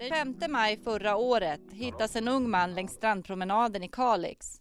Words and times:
Den 0.00 0.40
5 0.40 0.52
maj 0.52 0.76
förra 0.76 1.16
året 1.16 1.60
hittas 1.72 2.16
en 2.16 2.28
ung 2.28 2.50
man 2.50 2.74
längs 2.74 2.92
strandpromenaden 2.92 3.82
i 3.82 3.88
Kalix. 3.88 4.60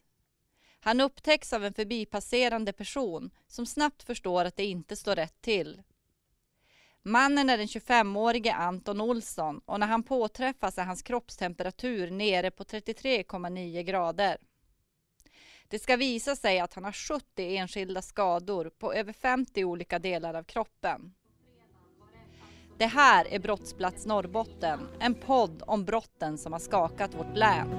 Han 0.80 1.02
upptäcks 1.02 1.54
av 1.54 1.66
en 1.66 1.74
förbipasserande 1.74 2.74
person 2.74 3.32
som 3.48 3.66
snabbt 3.66 4.04
förstår 4.04 4.46
att 4.46 4.56
det 4.56 4.66
inte 4.66 4.96
står 4.96 5.16
rätt 5.16 5.42
till. 5.42 5.84
Mannen 7.02 7.50
är 7.50 7.58
den 7.58 7.68
25-årige 7.68 8.54
Anton 8.54 9.02
Olsson 9.02 9.62
och 9.66 9.80
när 9.80 9.88
han 9.88 10.04
påträffas 10.04 10.78
är 10.78 10.84
hans 10.84 11.02
kroppstemperatur 11.02 12.12
nere 12.12 12.52
på 12.52 12.64
33,9 12.64 13.82
grader. 13.82 14.38
Det 15.68 15.80
ska 15.80 15.98
visa 15.98 16.36
sig 16.36 16.60
att 16.60 16.74
han 16.74 16.84
har 16.84 16.92
70 16.92 17.58
enskilda 17.58 18.02
skador 18.02 18.72
på 18.80 18.94
över 18.94 19.14
50 19.14 19.64
olika 19.64 20.00
delar 20.00 20.34
av 20.34 20.44
kroppen. 20.44 21.14
Det 22.80 22.86
här 22.86 23.34
är 23.34 23.40
Brottsplats 23.40 24.06
Norrbotten, 24.06 24.80
en 25.00 25.16
podd 25.16 25.64
om 25.68 25.86
brotten 25.86 26.38
som 26.38 26.54
har 26.54 26.60
skakat 26.60 27.16
vårt 27.16 27.38
län. 27.38 27.70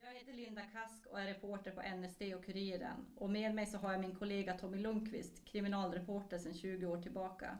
Jag 0.00 0.14
heter 0.14 0.32
Linda 0.32 0.62
Kask 0.62 1.06
och 1.10 1.20
är 1.20 1.26
reporter 1.26 1.70
på 1.70 1.82
NSD 1.96 2.22
och 2.36 2.44
Kuriren. 2.44 3.06
Och 3.16 3.30
med 3.30 3.54
mig 3.54 3.66
så 3.66 3.78
har 3.78 3.92
jag 3.92 4.00
min 4.00 4.14
kollega 4.14 4.52
Tommy 4.54 4.78
Lundqvist, 4.78 5.44
kriminalreporter 5.44 6.38
sedan 6.38 6.54
20 6.54 6.86
år 6.86 7.02
tillbaka. 7.02 7.58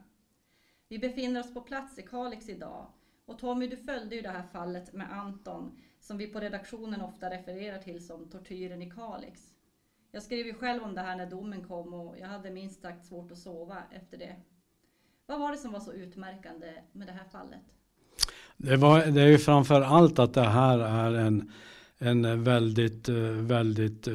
Vi 0.87 0.99
befinner 0.99 1.39
oss 1.39 1.53
på 1.53 1.61
plats 1.61 1.99
i 1.99 2.01
Kalix 2.01 2.49
idag. 2.49 2.87
Och 3.29 3.39
Tommy, 3.39 3.67
du 3.67 3.77
följde 3.77 4.15
ju 4.15 4.21
det 4.21 4.29
här 4.29 4.43
fallet 4.51 4.93
med 4.93 5.11
Anton, 5.11 5.71
som 5.99 6.17
vi 6.17 6.27
på 6.27 6.39
redaktionen 6.39 7.01
ofta 7.01 7.29
refererar 7.29 7.77
till 7.77 8.05
som 8.07 8.29
tortyren 8.29 8.81
i 8.81 8.91
Kalix. 8.91 9.41
Jag 10.11 10.23
skrev 10.23 10.45
ju 10.45 10.53
själv 10.53 10.83
om 10.83 10.95
det 10.95 11.01
här 11.01 11.15
när 11.15 11.29
domen 11.29 11.63
kom 11.63 11.93
och 11.93 12.15
jag 12.19 12.27
hade 12.27 12.51
minst 12.51 12.81
sagt 12.81 13.05
svårt 13.05 13.31
att 13.31 13.37
sova 13.37 13.77
efter 13.91 14.17
det. 14.17 14.35
Vad 15.25 15.39
var 15.39 15.51
det 15.51 15.57
som 15.57 15.71
var 15.71 15.79
så 15.79 15.93
utmärkande 15.93 16.67
med 16.91 17.07
det 17.07 17.13
här 17.13 17.25
fallet? 17.31 17.61
Det, 18.57 18.75
var, 18.75 19.05
det 19.05 19.21
är 19.21 19.27
ju 19.27 19.37
framför 19.37 19.81
allt 19.81 20.19
att 20.19 20.33
det 20.33 20.49
här 20.49 20.79
är 20.79 21.13
en, 21.13 21.51
en 21.97 22.43
väldigt, 22.43 23.09
väldigt 23.39 24.07
eh, 24.07 24.13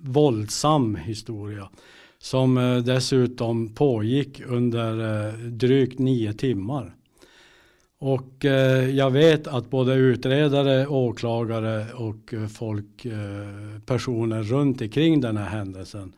våldsam 0.00 0.96
historia. 0.96 1.70
Som 2.18 2.58
eh, 2.58 2.76
dessutom 2.76 3.74
pågick 3.74 4.42
under 4.46 5.26
eh, 5.28 5.34
drygt 5.34 5.98
nio 5.98 6.32
timmar. 6.32 6.94
Och 8.04 8.44
jag 8.94 9.10
vet 9.10 9.46
att 9.46 9.70
både 9.70 9.94
utredare, 9.94 10.86
åklagare 10.86 11.92
och 11.92 12.34
folk, 12.48 13.06
personer 13.86 14.42
runt 14.42 14.80
omkring 14.80 15.20
den 15.20 15.36
här 15.36 15.48
händelsen 15.48 16.14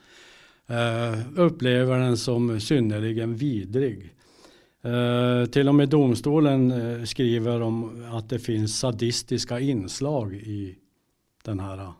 upplever 1.37 1.99
den 1.99 2.17
som 2.17 2.61
synnerligen 2.61 3.37
vidrig. 3.37 4.15
Till 5.51 5.69
och 5.69 5.75
med 5.75 5.89
domstolen 5.89 7.07
skriver 7.07 7.61
om 7.61 8.05
att 8.13 8.29
det 8.29 8.39
finns 8.39 8.79
sadistiska 8.79 9.61
inslag 9.61 10.35
i 10.35 10.79
den 11.45 11.61
här 11.61 11.77
ja, 11.77 11.95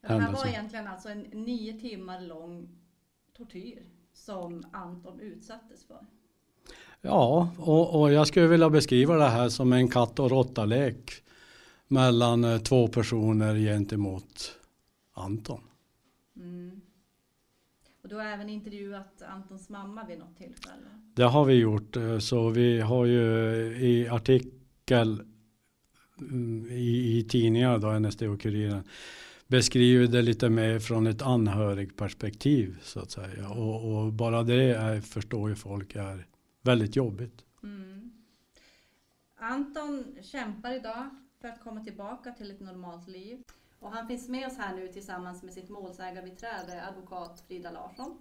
Det 0.00 0.08
här 0.08 0.32
var 0.32 0.46
egentligen 0.46 0.86
alltså 0.86 1.08
en 1.08 1.20
nio 1.20 1.80
timmar 1.80 2.20
lång 2.20 2.68
tortyr 3.36 3.82
som 4.12 4.64
Anton 4.72 5.20
utsattes 5.20 5.84
för. 5.84 6.15
Ja, 7.06 7.48
och, 7.58 8.00
och 8.00 8.12
jag 8.12 8.26
skulle 8.26 8.46
vilja 8.46 8.70
beskriva 8.70 9.16
det 9.16 9.28
här 9.28 9.48
som 9.48 9.72
en 9.72 9.88
katt 9.88 10.18
och 10.18 10.30
råtta-lek 10.30 11.12
mellan 11.88 12.60
två 12.60 12.88
personer 12.88 13.56
gentemot 13.56 14.58
Anton. 15.14 15.60
Mm. 16.36 16.80
Och 18.02 18.08
du 18.08 18.16
har 18.16 18.24
även 18.24 18.48
intervjuat 18.48 19.22
Antons 19.28 19.68
mamma 19.68 20.04
vid 20.06 20.18
något 20.18 20.36
tillfälle. 20.36 20.86
Det 21.14 21.22
har 21.22 21.44
vi 21.44 21.54
gjort. 21.54 21.96
Eh, 21.96 22.18
så 22.18 22.48
vi 22.48 22.80
har 22.80 23.04
ju 23.04 23.22
i 23.76 24.08
artikel 24.08 25.22
mm, 26.20 26.66
i, 26.70 27.18
i 27.18 27.24
tidningar, 27.28 27.78
då, 27.78 27.98
NSD 27.98 28.22
och 28.22 28.40
Kuriren, 28.40 28.82
beskrivit 29.46 30.12
det 30.12 30.22
lite 30.22 30.48
mer 30.48 30.78
från 30.78 31.06
ett 31.06 31.22
anhörigperspektiv 31.22 32.78
så 32.82 33.00
att 33.00 33.10
säga. 33.10 33.48
Och, 33.48 33.96
och 33.96 34.12
bara 34.12 34.42
det 34.42 34.74
är, 34.74 35.00
förstår 35.00 35.48
ju 35.48 35.54
folk 35.54 35.96
är 35.96 36.26
väldigt 36.66 36.96
jobbigt. 36.96 37.44
Mm. 37.62 38.12
Anton 39.36 40.16
kämpar 40.22 40.72
idag 40.72 41.08
för 41.40 41.48
att 41.48 41.60
komma 41.60 41.84
tillbaka 41.84 42.32
till 42.32 42.50
ett 42.50 42.60
normalt 42.60 43.08
liv. 43.08 43.42
Och 43.80 43.90
han 43.90 44.06
finns 44.08 44.28
med 44.28 44.46
oss 44.46 44.56
här 44.58 44.74
nu 44.74 44.88
tillsammans 44.88 45.42
med 45.42 45.54
sitt 45.54 45.68
målsägarbiträde, 45.68 46.86
advokat 46.88 47.44
Frida 47.46 47.70
Larsson. 47.70 48.18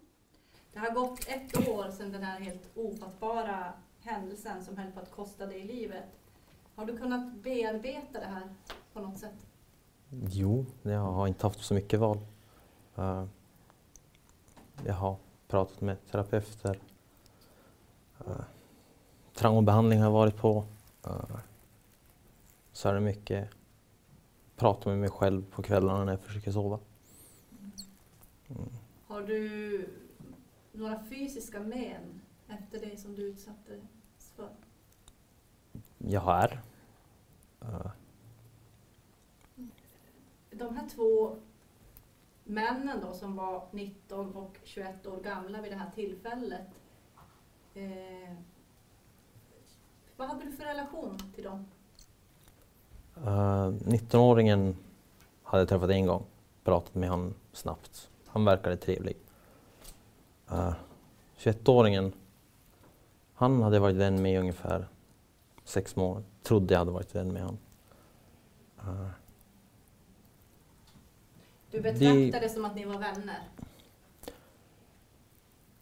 Det 0.74 0.80
har 0.80 0.92
gått 0.92 1.28
ett 1.28 1.70
år 1.70 1.92
sedan 1.92 2.12
den 2.12 2.24
här 2.24 2.40
helt 2.40 2.78
ofattbara 2.78 3.74
händelsen 4.00 4.66
som 4.66 4.78
höll 4.78 4.92
på 4.92 5.00
att 5.00 5.12
kosta 5.12 5.46
dig 5.46 5.64
livet. 5.64 6.20
Har 6.76 6.86
du 6.86 6.98
kunnat 6.98 7.34
bearbeta 7.34 8.20
det 8.20 8.26
här 8.26 8.50
på 8.94 9.00
något 9.00 9.18
sätt? 9.18 9.48
Jo, 10.10 10.66
jag 10.82 11.00
har 11.00 11.28
inte 11.28 11.48
haft 11.48 11.64
så 11.64 11.74
mycket 11.74 12.00
val. 12.00 12.18
Uh, 12.98 13.26
jag 14.86 14.94
har 14.94 15.18
pratat 15.48 15.82
med 15.82 16.06
terapeuter. 16.12 16.80
Uh, 18.28 18.42
traumabehandling 19.34 20.00
har 20.00 20.06
jag 20.06 20.12
varit 20.12 20.38
på. 20.38 20.66
Så 22.72 22.90
är 22.90 22.94
det 22.94 23.02
mycket 23.02 23.50
prata 24.56 24.90
med 24.90 24.98
mig 24.98 25.10
själv 25.10 25.52
på 25.52 25.62
kvällarna 25.62 26.04
när 26.04 26.12
jag 26.12 26.22
försöker 26.22 26.52
sova. 26.52 26.80
Mm. 28.48 28.70
Har 29.08 29.22
du 29.22 29.90
några 30.72 31.04
fysiska 31.04 31.60
men 31.60 32.22
efter 32.48 32.80
det 32.80 32.98
som 32.98 33.16
du 33.16 33.22
utsattes 33.22 33.82
för? 34.36 34.50
Jag 35.98 36.22
har. 36.22 36.62
Uh. 37.64 37.88
De 40.52 40.76
här 40.76 40.90
två 40.90 41.38
männen 42.44 43.00
då 43.02 43.14
som 43.14 43.36
var 43.36 43.68
19 43.72 44.36
och 44.36 44.58
21 44.64 45.08
år 45.08 45.20
gamla 45.22 45.62
vid 45.62 45.72
det 45.72 45.78
här 45.78 45.92
tillfället. 45.96 46.68
Eh, 47.76 48.34
vad 50.18 50.28
hade 50.28 50.46
du 50.46 50.52
för 50.52 50.64
relation 50.64 51.18
till 51.36 51.44
dem? 51.44 51.66
Uh, 53.18 53.28
eh, 53.28 53.70
19-åringen 53.70 54.76
hade 55.44 55.62
jag 55.62 55.70
träffat 55.70 55.90
en 55.90 56.06
gång, 56.06 56.24
pratat 56.64 56.96
med 56.96 57.10
honom 57.10 57.34
snabbt. 57.54 58.10
Han 58.28 58.46
verkade 58.46 58.78
trevlig. 58.78 59.18
Uh, 60.52 60.74
21-åringen, 61.38 62.12
han 63.34 63.62
hade 63.62 63.80
varit 63.80 63.96
vän 63.96 64.22
med 64.22 64.34
i 64.34 64.38
ungefär 64.38 64.88
sex 65.64 65.96
månader. 65.96 66.24
Trodde 66.44 66.74
jag 66.74 66.80
hade 66.80 66.92
varit 66.92 67.16
vän 67.16 67.34
med 67.34 67.42
honom. 67.42 67.60
Uh, 68.88 69.10
du 71.72 71.82
betraktade 71.82 72.40
det 72.40 72.50
som 72.50 72.66
att 72.66 72.76
ni 72.76 72.86
var 72.86 73.00
vänner? 73.00 73.50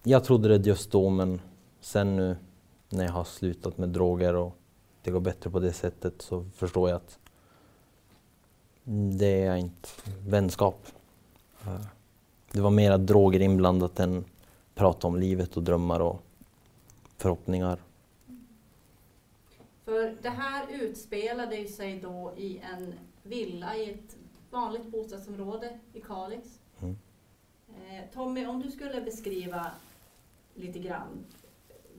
Jag 0.04 0.24
trodde 0.24 0.58
det 0.58 0.68
just 0.68 0.92
då, 0.92 1.10
men 1.10 1.42
sen 1.84 2.16
nu 2.16 2.38
när 2.90 3.04
jag 3.06 3.12
har 3.12 3.24
slutat 3.24 3.78
med 3.78 3.90
droger 3.90 4.36
och 4.36 4.58
det 5.02 5.12
går 5.12 5.20
bättre 5.20 5.50
på 5.50 5.60
det 5.60 5.74
sättet 5.74 6.22
så 6.22 6.46
förstår 6.56 6.90
jag 6.90 6.96
att 6.96 7.20
det 9.18 9.44
är 9.44 9.56
inte 9.56 9.90
vänskap. 10.28 10.88
Det 12.52 12.62
var 12.62 12.70
mera 12.70 12.98
droger 12.98 13.40
inblandat 13.40 14.00
än 14.00 14.26
prata 14.76 15.08
om 15.08 15.16
livet 15.16 15.58
och 15.58 15.64
drömmar 15.64 16.00
och 16.00 16.22
förhoppningar. 17.18 17.80
För 19.86 20.18
det 20.22 20.30
här 20.30 20.68
utspelade 20.72 21.68
sig 21.68 22.00
då 22.00 22.34
i 22.38 22.60
en 22.60 22.94
villa 23.24 23.76
i 23.76 23.92
ett 23.92 24.18
vanligt 24.52 24.88
bostadsområde 24.88 25.80
i 25.94 26.02
Kalix. 26.02 26.60
Mm. 26.82 26.98
Eh, 27.68 28.04
Tommy, 28.14 28.46
om 28.46 28.62
du 28.62 28.72
skulle 28.72 29.02
beskriva 29.02 29.72
lite 30.54 30.80
grann 30.80 31.26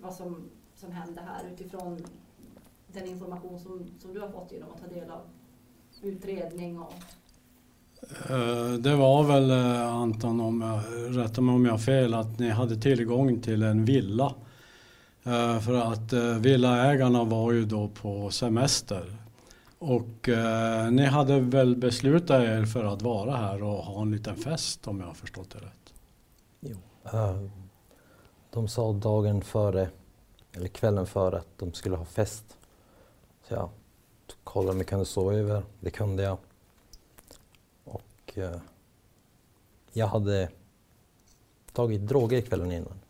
vad 0.04 0.14
som, 0.14 0.50
som 0.76 0.92
hände 0.92 1.20
här 1.20 1.44
utifrån 1.52 1.98
den 2.92 3.06
information 3.06 3.60
som, 3.60 3.90
som 3.98 4.14
du 4.14 4.20
har 4.20 4.28
fått 4.28 4.52
genom 4.52 4.68
att 4.70 4.80
ta 4.80 4.94
del 4.94 5.10
av 5.10 5.20
utredning 6.02 6.78
och 6.78 6.94
eh, 8.30 8.72
det 8.72 8.96
var 8.96 9.24
väl 9.24 9.50
eh, 9.50 9.94
Anton, 9.94 10.40
om 10.40 10.60
jag 10.60 10.82
rättar 11.18 11.42
mig 11.42 11.54
om 11.54 11.64
jag 11.64 11.72
har 11.72 11.78
fel, 11.78 12.14
att 12.14 12.38
ni 12.38 12.50
hade 12.50 12.76
tillgång 12.76 13.40
till 13.40 13.62
en 13.62 13.84
villa. 13.84 14.34
Eh, 15.24 15.60
för 15.60 15.74
att 15.74 16.12
villaägarna 16.40 17.24
var 17.24 17.52
ju 17.52 17.64
då 17.64 17.88
på 17.88 18.30
semester. 18.30 19.16
Och 19.78 20.28
ni 20.90 21.04
hade 21.04 21.40
väl 21.40 21.76
beslutat 21.76 22.42
er 22.42 22.64
för 22.64 22.84
att 22.84 23.02
vara 23.02 23.36
här 23.36 23.62
och 23.62 23.84
ha 23.84 24.02
en 24.02 24.10
liten 24.10 24.36
fest 24.36 24.88
om 24.88 25.00
jag 25.00 25.06
har 25.06 25.14
förstått 25.14 25.50
det 25.50 25.58
rätt? 25.58 25.94
Jo 26.60 26.76
de 28.54 28.68
sa 28.68 28.92
dagen 28.92 29.42
före, 29.42 29.90
eller 30.52 30.68
kvällen 30.68 31.06
före 31.06 31.38
att 31.38 31.58
de 31.58 31.72
skulle 31.72 31.96
ha 31.96 32.04
fest. 32.04 32.56
Så 33.48 33.54
jag 33.54 33.68
kollade 34.44 34.72
om 34.72 34.78
jag 34.78 34.86
kunde 34.86 35.04
sova 35.04 35.34
över. 35.34 35.62
Det 35.80 35.90
kunde 35.90 36.22
jag. 36.22 36.38
Och 37.84 38.38
eh, 38.38 38.56
jag 39.92 40.06
hade 40.06 40.48
tagit 41.72 42.06
droger 42.06 42.40
kvällen 42.40 42.72
innan. 42.72 43.00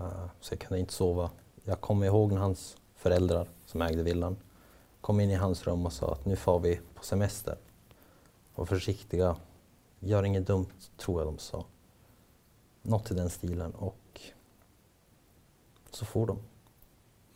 Uh, 0.00 0.26
så 0.40 0.54
jag 0.54 0.60
kunde 0.60 0.80
inte 0.80 0.92
sova. 0.92 1.30
Jag 1.64 1.80
kommer 1.80 2.06
ihåg 2.06 2.32
när 2.32 2.40
hans 2.40 2.76
föräldrar 2.94 3.48
som 3.66 3.82
ägde 3.82 4.02
villan 4.02 4.36
kom 5.00 5.20
in 5.20 5.30
i 5.30 5.34
hans 5.34 5.66
rum 5.66 5.86
och 5.86 5.92
sa 5.92 6.12
att 6.12 6.24
nu 6.24 6.36
får 6.36 6.60
vi 6.60 6.80
på 6.94 7.04
semester. 7.04 7.58
Var 8.54 8.64
försiktiga. 8.64 9.36
Gör 10.00 10.22
inget 10.22 10.46
dumt, 10.46 10.72
tror 10.96 11.20
jag 11.20 11.28
de 11.28 11.38
sa. 11.38 11.64
Något 12.82 13.10
i 13.10 13.14
den 13.14 13.30
stilen. 13.30 13.74
Och 13.74 13.96
så 15.96 16.04
for 16.04 16.26
de. 16.26 16.38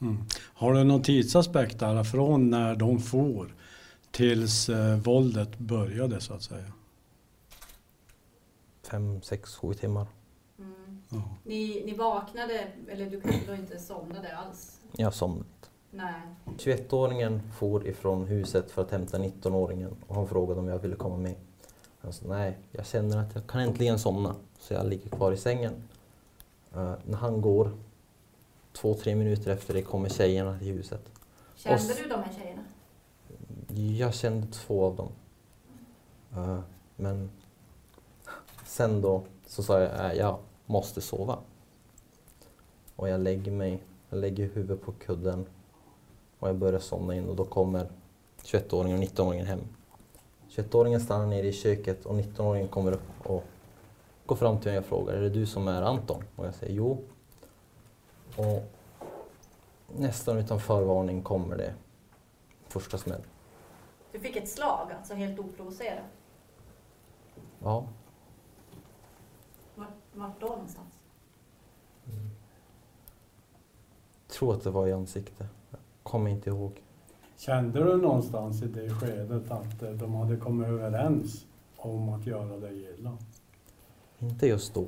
Mm. 0.00 0.24
Har 0.38 0.74
du 0.74 0.84
någon 0.84 1.02
tidsaspekt 1.02 1.78
där 1.78 2.04
från 2.04 2.50
när 2.50 2.76
de 2.76 2.98
for 2.98 3.54
tills 4.10 4.68
eh, 4.68 4.96
våldet 4.96 5.58
började 5.58 6.20
så 6.20 6.34
att 6.34 6.42
säga? 6.42 6.72
Fem, 8.82 9.22
sex, 9.22 9.54
sju 9.54 9.74
timmar. 9.74 10.06
Mm. 10.58 11.02
Ja. 11.08 11.22
Ni, 11.44 11.82
ni 11.86 11.94
vaknade, 11.94 12.66
eller 12.88 13.10
du 13.10 13.20
kanske 13.20 13.46
då 13.46 13.54
inte 13.54 13.78
somnade 13.78 14.36
alls? 14.36 14.80
Jag 14.92 15.14
somnade. 15.14 15.44
Nej. 15.90 16.22
21-åringen 16.44 17.40
for 17.58 17.86
ifrån 17.86 18.26
huset 18.26 18.70
för 18.70 18.82
att 18.82 18.90
hämta 18.90 19.18
19-åringen 19.18 19.96
och 20.06 20.14
han 20.14 20.28
frågade 20.28 20.60
om 20.60 20.68
jag 20.68 20.78
ville 20.78 20.96
komma 20.96 21.16
med. 21.16 21.34
Han 22.00 22.12
sa 22.12 22.26
nej, 22.28 22.58
jag 22.70 22.86
känner 22.86 23.16
att 23.16 23.34
jag 23.34 23.46
kan 23.46 23.60
äntligen 23.60 23.98
somna. 23.98 24.34
Så 24.58 24.74
jag 24.74 24.86
ligger 24.86 25.10
kvar 25.10 25.32
i 25.32 25.36
sängen. 25.36 25.72
Eh, 26.74 26.92
när 27.04 27.16
han 27.16 27.40
går, 27.40 27.72
två, 28.72 28.94
tre 28.94 29.14
minuter 29.14 29.50
efter 29.50 29.74
det 29.74 29.82
kommer 29.82 30.08
tjejerna 30.08 30.58
till 30.58 30.68
huset. 30.68 31.00
Kände 31.56 31.92
Och 31.92 31.98
du 32.02 32.08
de 32.08 32.22
här 32.22 32.32
tjejerna? 32.32 32.62
Jag 33.98 34.14
kände 34.14 34.46
två 34.46 34.84
av 34.84 34.96
dem. 34.96 35.08
Eh, 36.34 36.60
men 36.96 37.30
sen 38.64 39.00
då 39.00 39.22
så 39.46 39.62
sa 39.62 39.80
jag, 39.80 40.10
äh, 40.10 40.18
jag 40.18 40.38
måste 40.66 41.00
sova. 41.00 41.38
Och 42.96 43.08
jag 43.08 43.20
lägger 43.20 43.52
mig, 43.52 43.82
jag 44.10 44.18
lägger 44.18 44.48
huvudet 44.48 44.82
på 44.82 44.92
kudden 44.92 45.46
och 46.38 46.48
jag 46.48 46.56
börjar 46.56 46.80
somna 46.80 47.14
in 47.14 47.28
och 47.28 47.36
då 47.36 47.44
kommer 47.44 47.86
21-åringen 48.42 48.98
och 48.98 49.04
19-åringen 49.04 49.46
hem. 49.46 49.60
21-åringen 50.48 51.00
stannar 51.00 51.26
nere 51.26 51.46
i 51.46 51.52
köket 51.52 52.06
och 52.06 52.14
19-åringen 52.14 52.68
kommer 52.68 52.92
upp 52.92 53.26
och 53.26 53.44
går 54.26 54.36
fram 54.36 54.58
till 54.58 54.70
mig 54.70 54.78
och 54.78 54.84
frågar, 54.84 55.14
är 55.14 55.20
det 55.20 55.30
du 55.30 55.46
som 55.46 55.68
är 55.68 55.82
Anton? 55.82 56.24
Och 56.36 56.46
jag 56.46 56.54
säger 56.54 56.74
jo. 56.74 57.04
Och 58.36 58.62
nästan 59.96 60.38
utan 60.38 60.60
förvarning 60.60 61.22
kommer 61.22 61.56
det 61.56 61.74
första 62.68 62.98
smäll. 62.98 63.22
Du 64.12 64.20
fick 64.20 64.36
ett 64.36 64.48
slag, 64.48 64.92
alltså 64.98 65.14
helt 65.14 65.38
oprovocerat. 65.38 66.04
Ja, 67.62 67.86
Vart, 69.74 69.88
vart 70.14 70.40
då 70.40 70.46
någonstans? 70.46 70.94
tror 74.30 74.54
att 74.54 74.62
det 74.64 74.70
var 74.70 74.86
i 74.86 74.92
ansikte. 74.92 75.48
Jag 75.70 75.80
kommer 76.02 76.30
inte 76.30 76.50
ihåg. 76.50 76.82
Kände 77.36 77.84
du 77.84 77.96
någonstans 77.96 78.62
i 78.62 78.66
det 78.66 78.90
skedet 78.90 79.50
att 79.50 79.82
eh, 79.82 79.90
de 79.90 80.14
hade 80.14 80.36
kommit 80.36 80.68
överens 80.68 81.46
om 81.76 82.08
att 82.08 82.26
göra 82.26 82.56
dig 82.56 82.94
illa? 82.94 83.18
Inte 84.18 84.46
just 84.46 84.74
då. 84.74 84.86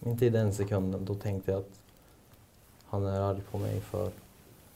Inte 0.00 0.26
i 0.26 0.30
den 0.30 0.52
sekunden. 0.52 1.04
Då 1.04 1.14
tänkte 1.14 1.50
jag 1.50 1.60
att 1.60 1.80
han 2.94 3.06
är 3.06 3.20
arg 3.20 3.40
på 3.50 3.58
mig 3.58 3.80
för 3.80 4.10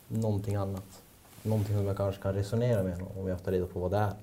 någonting 0.09 0.55
annat. 0.55 1.03
Någonting 1.43 1.77
som 1.77 1.87
jag 1.87 1.97
kanske 1.97 2.23
kan 2.23 2.35
resonera 2.35 2.83
med 2.83 2.99
honom 2.99 3.19
om 3.19 3.29
jag 3.29 3.45
tar 3.45 3.53
reda 3.53 3.67
på 3.67 3.81
vad 3.81 3.91
det 3.91 3.99
är. 3.99 4.15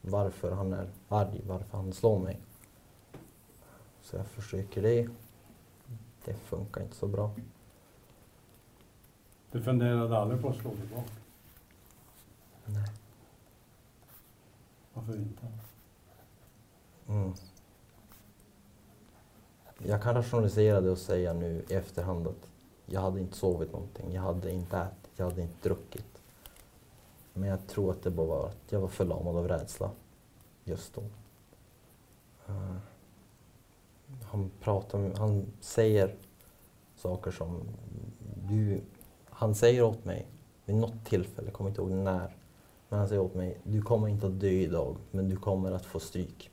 Varför 0.00 0.52
han 0.52 0.72
är 0.72 0.86
arg, 1.08 1.40
varför 1.46 1.76
han 1.76 1.92
slår 1.92 2.18
mig. 2.18 2.40
Så 4.02 4.16
jag 4.16 4.26
försöker 4.26 4.82
det. 4.82 5.08
Det 6.24 6.34
funkar 6.34 6.82
inte 6.82 6.96
så 6.96 7.06
bra. 7.06 7.30
Du 9.52 9.62
funderade 9.62 10.18
aldrig 10.18 10.42
på 10.42 10.48
att 10.48 10.56
slå 10.56 10.70
tillbaka? 10.70 11.10
Nej. 12.64 12.88
Varför 14.94 15.16
inte? 15.16 15.46
Mm. 17.08 17.32
Jag 19.78 20.02
kan 20.02 20.14
rationalisera 20.14 20.80
det 20.80 20.90
och 20.90 20.98
säga 20.98 21.32
nu 21.32 21.64
i 21.68 21.74
efterhand 21.74 22.26
att 22.26 22.51
jag 22.92 23.00
hade 23.00 23.20
inte 23.20 23.36
sovit 23.36 23.72
någonting, 23.72 24.12
jag 24.12 24.22
hade 24.22 24.52
inte 24.52 24.76
ätit, 24.76 25.10
jag 25.16 25.24
hade 25.24 25.42
inte 25.42 25.68
druckit. 25.68 26.22
Men 27.32 27.48
jag 27.48 27.66
tror 27.66 27.90
att 27.90 28.02
det 28.02 28.10
bara 28.10 28.26
var 28.26 28.46
att 28.46 28.72
jag 28.72 28.80
var 28.80 28.88
förlamad 28.88 29.36
av 29.36 29.48
rädsla 29.48 29.90
just 30.64 30.94
då. 30.94 31.02
Eh, 32.46 32.76
han 34.22 34.50
pratar 34.60 34.98
med, 34.98 35.18
han 35.18 35.46
säger 35.60 36.14
saker 36.96 37.30
som 37.30 37.60
du, 38.48 38.80
han 39.24 39.54
säger 39.54 39.82
åt 39.82 40.04
mig 40.04 40.26
vid 40.64 40.76
något 40.76 41.04
tillfälle, 41.04 41.48
jag 41.48 41.54
kommer 41.54 41.70
inte 41.70 41.82
ihåg 41.82 41.90
när, 41.90 42.36
men 42.88 42.98
han 42.98 43.08
säger 43.08 43.22
åt 43.22 43.34
mig, 43.34 43.58
du 43.62 43.82
kommer 43.82 44.08
inte 44.08 44.26
att 44.26 44.40
dö 44.40 44.48
idag, 44.48 44.96
men 45.10 45.28
du 45.28 45.36
kommer 45.36 45.72
att 45.72 45.86
få 45.86 46.00
stryk. 46.00 46.50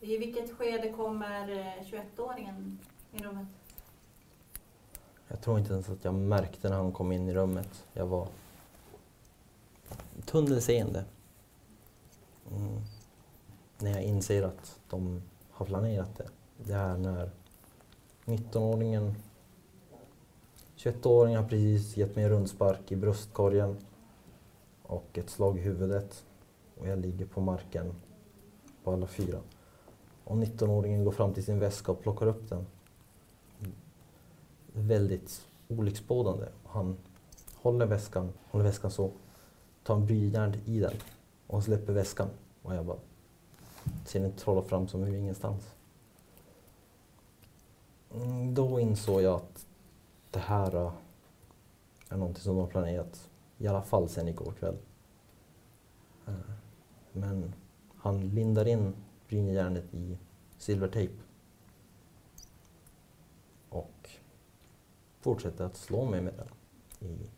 I 0.00 0.18
vilket 0.18 0.52
skede 0.52 0.92
kommer 0.92 1.50
eh, 1.50 1.84
21-åringen 1.84 2.78
i 3.14 3.22
rummet? 3.22 3.46
Jag 5.28 5.40
tror 5.40 5.58
inte 5.58 5.72
ens 5.72 5.88
att 5.88 6.04
jag 6.04 6.14
märkte 6.14 6.68
när 6.68 6.76
han 6.76 6.92
kom 6.92 7.12
in 7.12 7.28
i 7.28 7.34
rummet. 7.34 7.86
Jag 7.92 8.06
var 8.06 8.28
tunnelseende. 10.24 11.04
Mm. 12.50 12.80
När 13.78 13.90
jag 13.90 14.02
inser 14.02 14.42
att 14.42 14.80
de 14.90 15.22
har 15.50 15.66
planerat 15.66 16.16
det. 16.16 16.28
Det 16.56 16.72
är 16.72 16.96
när 16.96 17.30
19-åringen 18.24 19.14
21-åringen 20.76 21.36
har 21.36 21.48
precis 21.48 21.96
gett 21.96 22.16
mig 22.16 22.24
en 22.24 22.30
rundspark 22.30 22.92
i 22.92 22.96
bröstkorgen 22.96 23.76
och 24.82 25.18
ett 25.18 25.30
slag 25.30 25.58
i 25.58 25.60
huvudet. 25.60 26.24
Och 26.78 26.88
jag 26.88 26.98
ligger 26.98 27.26
på 27.26 27.40
marken 27.40 27.94
på 28.84 28.92
alla 28.92 29.06
fyra. 29.06 29.38
Och 30.24 30.36
19-åringen 30.36 31.04
går 31.04 31.12
fram 31.12 31.34
till 31.34 31.44
sin 31.44 31.58
väska 31.58 31.92
och 31.92 32.02
plockar 32.02 32.26
upp 32.26 32.48
den. 32.48 32.66
Väldigt 34.76 35.46
olycksbådande. 35.68 36.46
Han 36.66 36.96
håller 37.54 37.86
väskan, 37.86 38.32
håller 38.50 38.64
väskan 38.64 38.90
så, 38.90 39.10
tar 39.82 39.94
en 39.94 40.06
blyjärn 40.06 40.54
i 40.64 40.80
den 40.80 40.94
och 41.46 41.64
släpper 41.64 41.92
väskan. 41.92 42.28
Och 42.62 42.74
jag 42.74 42.86
bara 42.86 42.98
ser 44.04 44.20
den 44.20 44.32
trolla 44.32 44.62
fram 44.62 44.88
som 44.88 45.02
ur 45.02 45.14
ingenstans. 45.14 45.74
Mm, 48.14 48.54
då 48.54 48.80
insåg 48.80 49.22
jag 49.22 49.34
att 49.34 49.66
det 50.30 50.38
här 50.38 50.74
äh, 50.76 50.92
är 52.08 52.16
någonting 52.16 52.42
som 52.42 52.54
de 52.54 52.60
har 52.60 52.68
planerat, 52.68 53.30
i 53.58 53.66
alla 53.66 53.82
fall 53.82 54.08
sen 54.08 54.28
igår 54.28 54.52
kväll. 54.58 54.76
Äh, 56.26 56.34
men 57.12 57.54
han 57.96 58.20
lindar 58.20 58.68
in 58.68 58.94
brynjärnet 59.28 59.94
i 59.94 60.18
silvertejp. 60.58 61.14
Och 63.68 64.10
fortsätter 65.24 65.64
att 65.64 65.76
slå 65.76 66.04
mig 66.04 66.20
med 66.20 66.34
den. 66.34 66.48
I, 67.10 67.30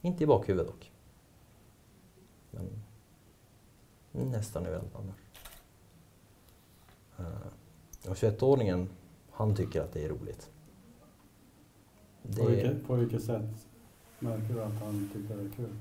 inte 0.00 0.24
i 0.24 0.26
bakhuvudet 0.26 0.66
dock. 0.66 0.92
Men 2.50 2.66
nästan 4.12 4.66
överallt 4.66 4.94
annars. 4.94 5.16
Eh, 7.18 8.10
Och 8.10 8.16
21-åringen, 8.16 8.86
han 9.30 9.56
tycker 9.56 9.80
att 9.80 9.92
det 9.92 10.04
är 10.04 10.08
roligt. 10.08 10.50
På, 12.36 12.46
vilket, 12.46 12.86
på 12.86 12.94
vilket 12.94 13.24
sätt 13.24 13.66
märker 14.18 14.54
du 14.54 14.62
att 14.62 14.72
han 14.80 15.10
tycker 15.14 15.36
det 15.36 15.42
är 15.42 15.50
kul? 15.56 15.76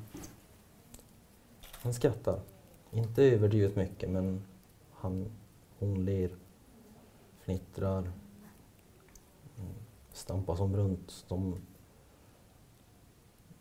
Han 1.72 1.94
skrattar. 1.94 2.42
Inte 2.92 3.24
överdrivet 3.24 3.76
mycket 3.76 4.10
men 4.10 4.44
han, 4.92 5.32
hon 5.80 6.06
ler, 6.06 6.36
fnittrar, 7.40 8.12
stampar 10.18 10.56
som 10.56 10.76
runt. 10.76 11.12
som... 11.12 11.56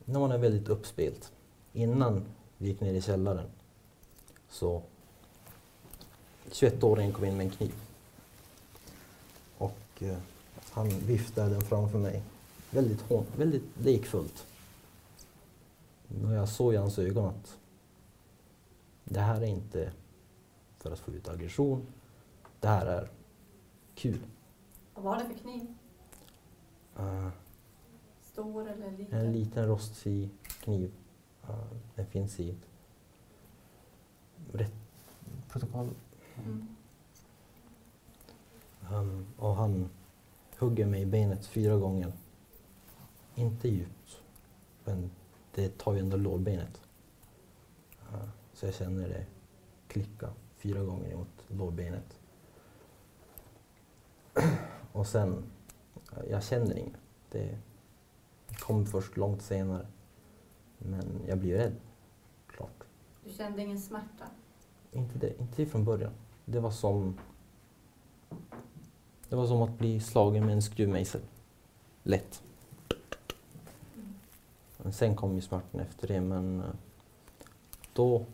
när 0.04 0.20
man 0.20 0.32
är 0.32 0.38
väldigt 0.38 0.68
uppspelt. 0.68 1.32
Innan 1.72 2.24
vi 2.58 2.68
gick 2.68 2.80
ner 2.80 2.94
i 2.94 3.02
källaren 3.02 3.46
så 4.48 4.82
21-åringen 6.50 7.12
kom 7.12 7.24
in 7.24 7.36
med 7.36 7.46
en 7.46 7.52
kniv. 7.52 7.74
Och 9.58 10.02
eh, 10.02 10.18
han 10.70 10.88
viftade 10.88 11.50
den 11.50 11.60
framför 11.60 11.98
mig. 11.98 12.22
Väldigt, 12.70 13.00
hån, 13.00 13.26
väldigt 13.36 13.64
lekfullt. 13.78 14.46
Och 16.24 16.32
jag 16.32 16.48
såg 16.48 16.74
i 16.74 16.76
hans 16.76 16.98
ögon 16.98 17.24
att 17.24 17.58
det 19.04 19.20
här 19.20 19.40
är 19.40 19.46
inte 19.46 19.92
för 20.78 20.90
att 20.90 20.98
få 20.98 21.10
ut 21.10 21.28
aggression. 21.28 21.86
Det 22.60 22.68
här 22.68 22.86
är 22.86 23.10
kul. 23.94 24.18
Vad 24.94 25.04
var 25.04 25.18
det 25.18 25.24
för 25.24 25.34
kniv? 25.34 25.74
Uh, 26.98 27.28
Stor 28.20 28.68
eller 28.68 28.90
liten? 28.90 29.18
En 29.18 29.32
liten 29.32 29.66
rostfri 29.66 30.30
kniv. 30.60 30.92
Uh, 31.48 31.56
den 31.94 32.06
finns 32.06 32.40
i 32.40 32.54
rätt 34.52 34.72
protokoll. 35.48 35.90
Mm. 36.44 36.68
Um, 38.90 39.26
och 39.36 39.54
han 39.54 39.88
hugger 40.58 40.86
mig 40.86 41.02
i 41.02 41.06
benet 41.06 41.46
fyra 41.46 41.76
gånger. 41.76 42.12
Inte 43.34 43.68
djupt, 43.68 44.20
men 44.84 45.10
det 45.54 45.78
tar 45.78 45.94
ju 45.94 46.00
ändå 46.00 46.16
lårbenet. 46.16 46.80
Uh, 48.12 48.28
så 48.52 48.66
jag 48.66 48.74
känner 48.74 49.08
det 49.08 49.26
klicka 49.88 50.30
fyra 50.56 50.82
gånger 50.82 51.16
mot 51.16 51.44
lårbenet. 51.48 52.18
och 54.92 55.06
sen, 55.06 55.44
jag 56.30 56.44
känner 56.44 56.78
inget. 56.78 57.00
Det 57.30 57.58
kom 58.58 58.86
först 58.86 59.16
långt 59.16 59.42
senare. 59.42 59.86
Men 60.78 61.20
jag 61.28 61.38
blir 61.38 61.56
rädd, 61.56 61.76
klart. 62.46 62.84
Du 63.24 63.32
kände 63.32 63.62
ingen 63.62 63.80
smärta? 63.80 64.24
Inte 64.92 65.18
det, 65.18 65.40
inte 65.40 65.66
från 65.66 65.84
början. 65.84 66.12
Det 66.44 66.60
var 66.60 66.70
som 66.70 67.18
det 69.28 69.36
var 69.36 69.46
som 69.46 69.62
att 69.62 69.78
bli 69.78 70.00
slagen 70.00 70.46
med 70.46 70.52
en 70.52 70.62
skruvmejsel. 70.62 71.20
Lätt. 72.02 72.42
Men 74.76 74.92
sen 74.92 75.16
kom 75.16 75.34
ju 75.34 75.40
smärtan 75.40 75.80
efter 75.80 76.08
det 76.08 76.20
men 76.20 76.60
eh, 76.60 76.66
då 77.92 78.24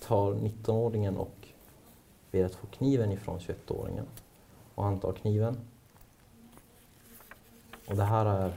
tar 0.00 0.34
19-åringen 0.34 1.16
och 1.16 1.48
ber 2.30 2.44
att 2.44 2.54
få 2.54 2.66
kniven 2.66 3.12
ifrån 3.12 3.38
21-åringen. 3.38 4.04
Och 4.74 4.84
han 4.84 5.00
tar 5.00 5.12
kniven. 5.12 5.56
Och 7.88 7.96
det 7.96 8.04
här 8.04 8.26
är 8.26 8.52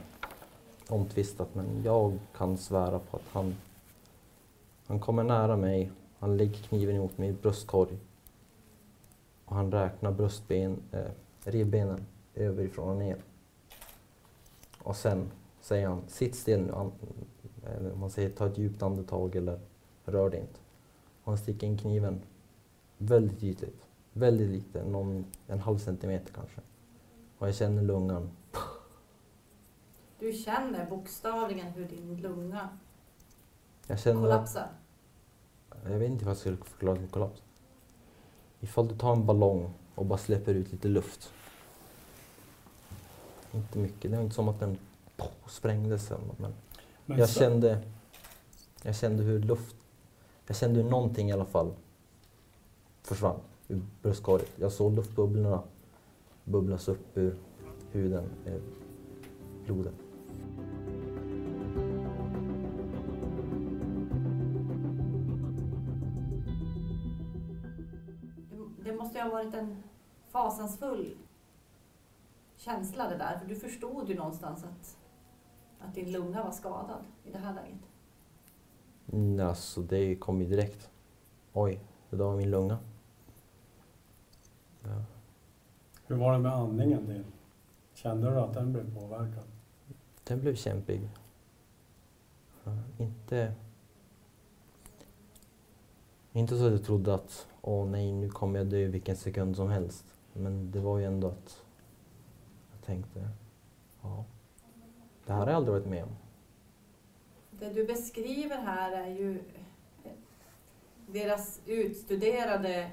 omtvistat 0.88 1.54
men 1.54 1.82
jag 1.84 2.18
kan 2.36 2.56
svära 2.56 2.98
på 2.98 3.16
att 3.16 3.28
han, 3.32 3.56
han 4.86 5.00
kommer 5.00 5.24
nära 5.24 5.56
mig, 5.56 5.90
han 6.18 6.36
lägger 6.36 6.58
kniven 6.58 6.96
emot 6.96 7.18
min 7.18 7.38
bröstkorg 7.42 7.98
och 9.44 9.56
han 9.56 9.72
räknar 9.72 10.12
bröstben, 10.12 10.82
eh, 10.92 11.10
revbenen 11.44 12.06
överifrån 12.34 12.88
och 12.88 12.96
ner. 12.96 13.16
Och 14.78 14.96
sen 14.96 15.30
säger 15.60 15.88
han, 15.88 16.02
sitt 16.08 16.34
still 16.34 16.60
nu, 16.60 16.72
an, 16.72 16.92
eller 17.66 17.94
man 17.94 18.10
säger 18.10 18.30
ta 18.30 18.46
ett 18.46 18.58
djupt 18.58 18.82
andetag 18.82 19.36
eller 19.36 19.58
rör 20.04 20.30
dig 20.30 20.40
inte. 20.40 20.60
Och 21.24 21.32
han 21.32 21.38
sticker 21.38 21.66
in 21.66 21.78
kniven 21.78 22.20
väldigt 22.98 23.42
ytligt, 23.42 23.86
väldigt 24.12 24.50
lite, 24.50 24.84
någon, 24.84 25.24
en 25.46 25.58
halv 25.58 25.78
centimeter 25.78 26.32
kanske. 26.32 26.60
Och 27.38 27.48
jag 27.48 27.54
känner 27.54 27.82
lungan 27.82 28.30
du 30.22 30.32
känner 30.32 30.86
bokstavligen 30.90 31.66
hur 31.66 31.88
din 31.88 32.16
lunga 32.16 32.68
Jag 33.86 33.98
känner 34.00 34.20
att, 34.20 34.22
kollapsar? 34.22 34.68
jag 35.84 35.98
vet 35.98 36.10
inte 36.10 36.24
hur 36.24 36.30
jag 36.30 36.36
skulle 36.38 36.56
förklara 36.56 36.98
min 37.00 37.08
kollaps. 37.08 37.42
Ifall 38.60 38.88
du 38.88 38.96
tar 38.98 39.12
en 39.12 39.26
ballong 39.26 39.72
och 39.94 40.06
bara 40.06 40.18
släpper 40.18 40.54
ut 40.54 40.72
lite 40.72 40.88
luft. 40.88 41.32
Inte 43.52 43.78
mycket, 43.78 44.10
det 44.10 44.16
var 44.16 44.22
inte 44.24 44.34
som 44.34 44.48
att 44.48 44.60
den 44.60 44.78
sprängdes 45.46 46.10
eller 46.10 46.24
något, 46.26 46.38
men 46.38 46.52
Men 47.06 47.18
jag 47.18 47.28
så- 47.28 47.40
kände, 47.40 47.82
jag 48.82 48.96
kände 48.96 49.22
hur 49.22 49.38
luft, 49.40 49.76
jag 50.46 50.56
kände 50.56 50.82
hur 50.82 50.90
någonting 50.90 51.28
i 51.30 51.32
alla 51.32 51.44
fall 51.44 51.72
försvann 53.02 53.40
ur 53.68 53.82
bröstkorgen. 54.02 54.48
Jag 54.56 54.72
såg 54.72 54.92
luftbubblorna 54.94 55.62
bubblas 56.44 56.88
upp 56.88 57.16
ur 57.16 57.36
huden, 57.92 58.24
eh, 58.46 58.60
blodet. 59.66 59.94
Fasansfull 70.52 71.16
känsla 72.56 73.08
det 73.08 73.16
där, 73.16 73.38
för 73.38 73.46
du 73.46 73.56
förstod 73.56 74.08
ju 74.08 74.14
någonstans 74.14 74.64
att, 74.64 74.96
att 75.78 75.94
din 75.94 76.12
lunga 76.12 76.44
var 76.44 76.50
skadad 76.50 77.04
i 77.24 77.30
det 77.30 77.38
här 77.38 77.54
läget. 77.54 77.80
Mm, 79.12 79.46
alltså 79.46 79.80
det 79.80 80.16
kom 80.16 80.40
ju 80.42 80.48
direkt. 80.48 80.90
Oj, 81.52 81.80
det 82.10 82.16
där 82.16 82.24
var 82.24 82.36
min 82.36 82.50
lunga. 82.50 82.78
Ja. 84.82 85.04
Hur 86.06 86.16
var 86.16 86.32
det 86.32 86.38
med 86.38 86.52
andningen 86.52 87.06
din? 87.06 87.24
Kände 87.94 88.30
du 88.30 88.40
att 88.40 88.54
den 88.54 88.72
blev 88.72 89.00
påverkad? 89.00 89.44
Den 90.24 90.40
blev 90.40 90.54
kämpig. 90.54 91.10
Ja, 92.64 92.72
inte... 92.98 93.54
Inte 96.32 96.58
så 96.58 96.66
att 96.66 96.72
jag 96.72 96.84
trodde 96.84 97.14
att 97.14 97.46
åh 97.60 97.86
nej, 97.86 98.12
nu 98.12 98.28
kommer 98.28 98.58
jag 98.58 98.66
dö 98.66 98.86
vilken 98.86 99.16
sekund 99.16 99.56
som 99.56 99.68
helst. 99.68 100.04
Men 100.32 100.70
det 100.70 100.80
var 100.80 100.98
ju 100.98 101.04
ändå 101.04 101.28
att 101.28 101.64
jag 102.72 102.86
tänkte, 102.86 103.28
ja, 104.02 104.24
det 105.26 105.32
här 105.32 105.40
har 105.40 105.46
jag 105.46 105.56
aldrig 105.56 105.72
varit 105.74 105.86
med 105.86 106.04
om. 106.04 106.16
Det 107.50 107.70
du 107.70 107.86
beskriver 107.86 108.56
här 108.56 108.92
är 108.92 109.06
ju 109.06 109.42
deras 111.06 111.60
utstuderade 111.66 112.90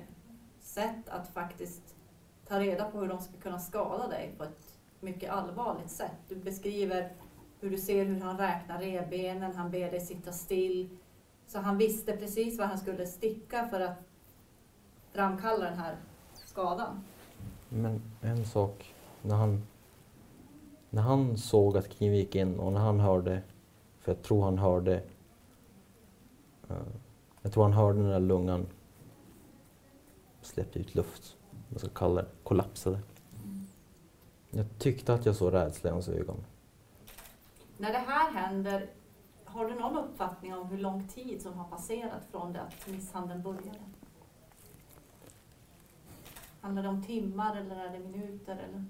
sätt 0.60 1.10
att 1.10 1.27
faktiskt 1.27 1.96
ta 2.48 2.60
reda 2.60 2.91
på 2.91 3.00
hur 3.00 3.08
de 3.08 3.22
ska 3.22 3.34
kunna 3.41 3.60
skada 3.60 4.08
dig 4.08 4.34
på 4.38 4.43
ett 4.43 4.77
mycket 5.00 5.31
allvarligt 5.31 5.91
sätt. 5.91 6.17
Du 6.27 6.36
beskriver 6.36 7.12
hur 7.60 7.69
du 7.69 7.77
ser 7.77 8.05
hur 8.05 8.19
han 8.19 8.38
räknar 8.38 8.79
revbenen, 8.79 9.55
han 9.55 9.72
ber 9.72 9.91
dig 9.91 10.01
sitta 10.01 10.31
still. 10.31 10.89
Så 11.48 11.60
han 11.60 11.77
visste 11.77 12.17
precis 12.17 12.60
var 12.60 12.65
han 12.65 12.77
skulle 12.77 13.08
sticka 13.08 13.67
för 13.67 13.79
att 13.79 13.98
framkalla 15.12 15.65
den 15.65 15.77
här 15.77 15.98
skadan. 16.34 17.03
Men 17.70 18.02
en 18.22 18.46
sak, 18.46 18.94
när 19.22 19.36
han, 19.36 19.68
när 20.90 21.02
han 21.02 21.38
såg 21.38 21.78
att 21.78 21.90
kniven 21.90 22.18
gick 22.18 22.36
in 22.36 22.60
och 22.60 22.74
när 22.74 22.80
han 22.80 23.00
hörde, 23.00 23.42
för 24.00 24.12
jag 24.12 24.22
tror 24.22 24.44
han 24.44 24.58
hörde, 24.58 25.04
eh, 26.70 26.76
jag 27.42 27.52
tror 27.54 27.64
han 27.64 27.74
hörde 27.74 28.00
den 28.00 28.10
där 28.10 28.20
lungan 28.20 28.68
släppte 30.42 30.80
ut 30.80 30.96
luft, 30.96 31.38
vad 31.52 31.62
man 31.70 31.80
ska 31.80 31.90
kalla 31.90 32.22
det, 32.22 32.28
kollapsade. 32.44 33.00
Jag 34.52 34.66
tyckte 34.78 35.14
att 35.14 35.26
jag 35.26 35.36
såg 35.36 35.54
rädsla 35.54 35.90
i 35.90 35.94
hans 35.94 36.10
ögon. 36.10 36.46
När 37.78 37.92
det 37.92 37.98
här 37.98 38.32
händer, 38.32 38.90
har 39.46 39.66
du 39.66 39.76
någon 39.76 39.98
uppfattning 39.98 40.54
om 40.54 40.68
hur 40.68 40.78
lång 40.78 41.08
tid 41.08 41.42
som 41.42 41.54
har 41.54 41.68
passerat 41.68 42.26
från 42.32 42.54
det 42.54 42.62
att 42.62 42.88
misshandeln 42.88 43.44
började? 43.44 43.80
Handlar 46.62 46.84
det 46.84 46.89
om 46.89 47.04
timmar 47.04 47.56
eller 47.56 47.75
är 47.75 47.92
det 47.92 48.00
minuter? 48.00 48.54
Eller? 48.54 48.86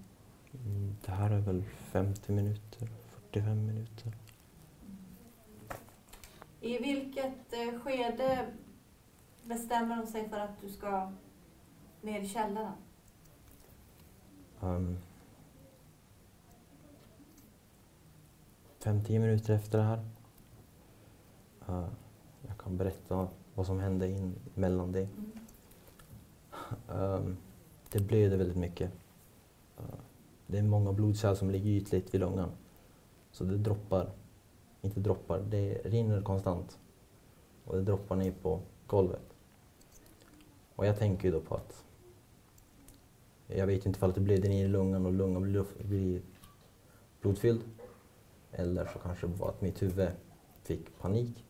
Mm, 0.53 0.95
Det 1.05 1.11
här 1.11 1.31
är 1.31 1.39
väl 1.39 1.63
50 1.63 2.31
minuter, 2.31 2.87
45 3.31 3.65
minuter. 3.65 4.13
I 6.61 6.77
vilket 6.77 7.53
eh, 7.53 7.79
skede 7.79 8.45
bestämmer 9.43 9.97
de 9.97 10.07
sig 10.07 10.29
för 10.29 10.37
att 10.39 10.61
du 10.61 10.69
ska 10.69 11.11
ner 12.01 12.19
i 12.21 12.27
källaren? 12.27 12.73
Um, 14.59 14.97
fem, 18.79 19.03
tio 19.03 19.19
minuter 19.19 19.53
efter 19.53 19.77
det 19.77 19.83
här. 19.83 20.05
Uh, 21.69 21.87
jag 22.47 22.57
kan 22.57 22.77
berätta 22.77 23.27
vad 23.55 23.65
som 23.65 23.79
hände 23.79 24.07
in, 24.09 24.35
mellan 24.55 24.91
det. 24.91 25.07
Um, 26.87 27.37
det 27.91 27.99
blöder 27.99 28.37
väldigt 28.37 28.57
mycket. 28.57 28.91
Det 30.47 30.57
är 30.57 30.63
många 30.63 30.93
blodkärl 30.93 31.35
som 31.35 31.49
ligger 31.49 31.71
ytligt 31.71 32.13
vid 32.13 32.21
lungan. 32.21 32.51
Så 33.31 33.43
det 33.43 33.57
droppar, 33.57 34.11
inte 34.81 34.99
droppar, 34.99 35.39
det 35.39 35.73
rinner 35.85 36.21
konstant. 36.21 36.79
Och 37.65 37.75
det 37.75 37.83
droppar 37.83 38.15
ner 38.15 38.31
på 38.41 38.59
golvet. 38.87 39.35
Och 40.75 40.85
jag 40.85 40.99
tänker 40.99 41.25
ju 41.25 41.31
då 41.31 41.41
på 41.41 41.55
att 41.55 41.83
jag 43.47 43.67
vet 43.67 43.85
inte 43.85 43.97
ifall 43.97 44.13
det 44.13 44.21
blöder 44.21 44.49
ner 44.49 44.65
i 44.65 44.67
lungan 44.67 45.05
och 45.05 45.13
lungan 45.13 45.43
blir, 45.43 45.65
blir 45.83 46.21
blodfylld. 47.21 47.61
Eller 48.51 48.85
så 48.85 48.99
kanske 48.99 49.27
det 49.27 49.33
var 49.33 49.49
att 49.49 49.61
mitt 49.61 49.81
huvud 49.81 50.09
fick 50.63 50.99
panik. 50.99 51.45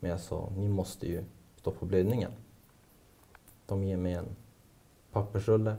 Men 0.00 0.10
jag 0.10 0.20
sa, 0.20 0.52
ni 0.56 0.68
måste 0.68 1.06
ju 1.06 1.24
stoppa 1.56 1.86
blödningen. 1.86 2.30
De 3.66 3.84
ger 3.84 3.96
mig 3.96 4.12
en 4.12 4.36
pappersrulle. 5.14 5.76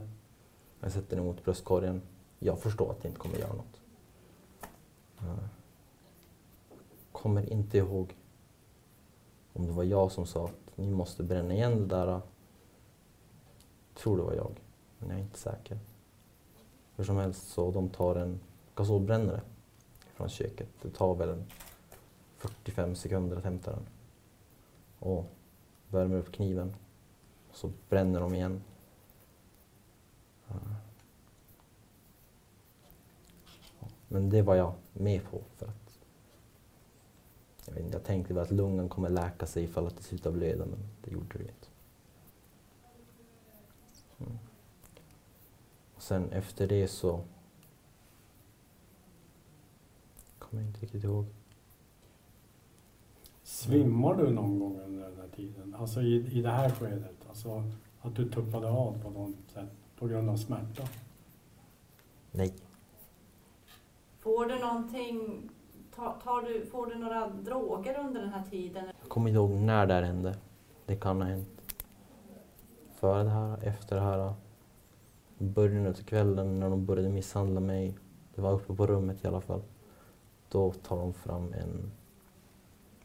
Jag 0.80 0.92
sätter 0.92 1.16
den 1.16 1.24
mot 1.24 1.44
bröstkorgen. 1.44 2.02
Jag 2.38 2.58
förstår 2.58 2.90
att 2.90 3.02
det 3.02 3.08
inte 3.08 3.20
kommer 3.20 3.38
göra 3.38 3.52
något. 3.52 3.80
Eh, 5.18 5.44
kommer 7.12 7.52
inte 7.52 7.78
ihåg 7.78 8.16
om 9.52 9.66
det 9.66 9.72
var 9.72 9.84
jag 9.84 10.12
som 10.12 10.26
sa 10.26 10.44
att 10.44 10.76
ni 10.78 10.90
måste 10.90 11.22
bränna 11.22 11.54
igen 11.54 11.88
det 11.88 11.96
där. 11.96 12.08
Eh. 12.08 12.20
Tror 13.94 14.16
det 14.16 14.22
var 14.22 14.32
jag, 14.32 14.60
men 14.98 15.08
jag 15.08 15.18
är 15.18 15.22
inte 15.22 15.38
säker. 15.38 15.78
Hur 16.96 17.04
som 17.04 17.16
helst 17.16 17.48
så 17.48 17.70
de 17.70 17.88
tar 17.88 18.16
en 18.16 18.40
gasolbrännare 18.74 19.40
från 20.14 20.28
köket. 20.28 20.68
Det 20.82 20.90
tar 20.90 21.14
väl 21.14 21.28
en 21.28 21.44
45 22.36 22.94
sekunder 22.94 23.36
att 23.36 23.44
hämta 23.44 23.70
den. 23.70 23.86
Och 24.98 25.24
värmer 25.88 26.16
upp 26.16 26.32
kniven. 26.32 26.74
Så 27.52 27.72
bränner 27.88 28.20
de 28.20 28.34
igen. 28.34 28.62
Men 34.16 34.30
det 34.30 34.42
var 34.42 34.54
jag 34.54 34.72
med 34.92 35.24
på 35.24 35.40
för 35.56 35.66
att 35.66 35.98
jag, 37.66 37.74
vet 37.74 37.82
inte, 37.82 37.96
jag 37.96 38.04
tänkte 38.04 38.34
väl 38.34 38.42
att 38.42 38.50
lungan 38.50 38.88
kommer 38.88 39.08
läka 39.08 39.46
sig 39.46 39.64
ifall 39.64 39.86
att 39.86 39.96
det 39.96 40.02
slutar 40.02 40.30
blöda 40.30 40.66
men 40.66 40.78
det 41.04 41.10
gjorde 41.10 41.38
det 41.38 41.42
inte. 41.44 41.68
Mm. 44.18 44.38
Och 45.94 46.02
sen 46.02 46.32
efter 46.32 46.66
det 46.66 46.88
så 46.88 47.20
kommer 50.38 50.62
jag 50.62 50.70
inte 50.70 50.80
riktigt 50.80 51.04
ihåg. 51.04 51.24
Svimmar 53.42 54.14
du 54.14 54.30
någon 54.30 54.58
gång 54.58 54.80
under 54.80 55.10
den 55.10 55.16
här 55.16 55.28
tiden? 55.36 55.74
Alltså 55.74 56.02
i, 56.02 56.38
i 56.38 56.42
det 56.42 56.50
här 56.50 56.70
skedet? 56.70 57.16
Alltså 57.28 57.72
att 58.00 58.16
du 58.16 58.30
tuppade 58.30 58.68
av 58.68 59.02
på 59.02 59.10
något 59.10 59.50
sätt 59.52 59.70
på 59.98 60.06
grund 60.06 60.30
av 60.30 60.36
smärta? 60.36 60.88
Nej. 62.32 62.54
Får 64.26 64.46
du 64.46 64.58
någonting, 64.58 65.50
tar, 65.94 66.42
du, 66.42 66.66
får 66.66 66.86
du 66.86 66.94
några 66.94 67.28
droger 67.28 67.98
under 67.98 68.20
den 68.20 68.32
här 68.32 68.42
tiden? 68.50 68.84
Jag 69.00 69.08
kommer 69.08 69.28
inte 69.28 69.36
ihåg 69.36 69.50
när 69.50 69.86
det 69.86 69.94
här 69.94 70.02
hände. 70.02 70.36
Det 70.86 70.96
kan 70.96 71.22
ha 71.22 71.28
hänt 71.28 71.48
före 72.94 73.22
det 73.22 73.30
här, 73.30 73.64
efter 73.64 73.96
det 73.96 74.02
här. 74.02 74.34
Början 75.38 75.86
av 75.86 75.92
kvällen 75.92 76.60
när 76.60 76.70
de 76.70 76.86
började 76.86 77.08
misshandla 77.08 77.60
mig. 77.60 77.98
Det 78.34 78.40
var 78.40 78.52
uppe 78.52 78.74
på 78.74 78.86
rummet 78.86 79.24
i 79.24 79.28
alla 79.28 79.40
fall. 79.40 79.62
Då 80.48 80.72
tar 80.72 80.96
de 80.96 81.12
fram 81.14 81.52
en... 81.52 81.92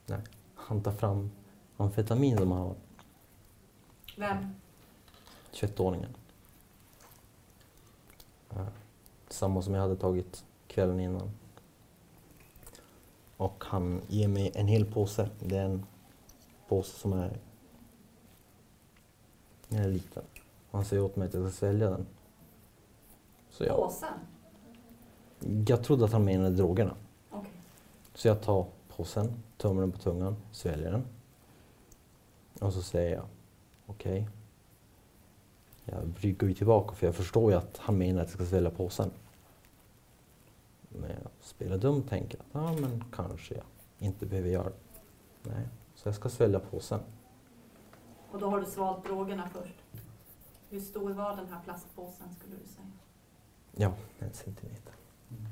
Nej, 0.06 0.22
han 0.56 0.84
tar 0.84 0.92
fram 0.92 1.32
amfetamin 1.78 2.38
som 2.38 2.52
han 2.52 2.62
har. 2.62 2.76
Vem? 4.18 4.38
21-åringen. 5.52 6.16
Ja, 8.50 8.66
Samma 9.30 9.62
som 9.62 9.74
jag 9.74 9.82
hade 9.82 9.96
tagit 9.96 10.46
kvällen 10.72 11.00
innan. 11.00 11.32
Och 13.38 13.64
han 13.64 14.02
ger 14.08 14.28
mig 14.28 14.52
en 14.56 14.68
hel 14.68 14.86
påse. 14.86 15.30
Det 15.40 15.58
är 15.58 15.66
en 15.66 15.86
påse 16.68 17.00
som 17.00 17.14
är, 17.14 17.40
den 19.68 19.80
är 19.80 19.88
liten. 19.90 20.24
Han 20.72 20.86
säger 20.86 21.04
åt 21.04 21.16
mig 21.16 21.28
att 21.28 21.34
jag 21.34 21.44
ska 21.44 21.52
svälja 21.52 21.90
den. 21.90 22.06
Så 23.50 23.64
jag, 23.64 23.76
Påsen? 23.76 24.14
jag 25.68 25.84
trodde 25.84 26.06
att 26.06 26.12
han 26.12 26.26
menade 26.26 26.56
drogerna. 26.56 26.96
Okej. 27.30 27.52
Så 28.14 28.28
jag 28.28 28.42
tar 28.42 28.66
påsen, 28.88 29.44
tömmer 29.58 29.82
den 29.82 29.92
på 29.92 29.98
tungan, 29.98 30.36
sväljer 30.52 30.92
den. 30.92 31.06
Och 32.60 32.74
så 32.74 32.82
säger 32.82 33.16
jag 33.16 33.26
okej. 33.86 34.28
Jag 35.86 36.14
ryggar 36.18 36.48
ju 36.48 36.54
tillbaka 36.54 36.96
för 36.96 37.08
jag 37.08 37.16
förstår 37.16 37.52
ju 37.52 37.58
att 37.58 37.78
han 37.78 37.98
menar 37.98 38.22
att 38.22 38.28
jag 38.28 38.34
ska 38.36 38.46
svälja 38.46 38.70
påsen. 38.70 39.12
Spelar 41.42 41.78
dum 41.78 42.04
tänker 42.04 42.40
att 42.40 42.46
ja, 42.52 42.74
men 42.74 43.04
kanske 43.12 43.56
jag 43.56 43.64
inte 44.00 44.26
behöver 44.26 44.50
göra 44.50 44.70
det. 44.70 45.50
Nej, 45.50 45.68
så 45.96 46.08
jag 46.08 46.16
ska 46.16 46.30
svälja 46.30 46.60
påsen. 46.60 47.00
Och 48.32 48.40
då 48.40 48.50
har 48.50 48.60
du 48.60 48.66
svalt 48.66 49.06
drogerna 49.06 49.50
först. 49.54 49.76
Hur 50.70 50.80
stor 50.80 51.14
var 51.14 51.36
den 51.36 51.48
här 51.48 51.62
plastpåsen 51.64 52.36
skulle 52.40 52.56
du 52.56 52.68
säga? 52.68 52.88
Ja, 53.76 53.94
en 54.20 54.34
centimeter. 54.34 54.94
Mm. 55.30 55.46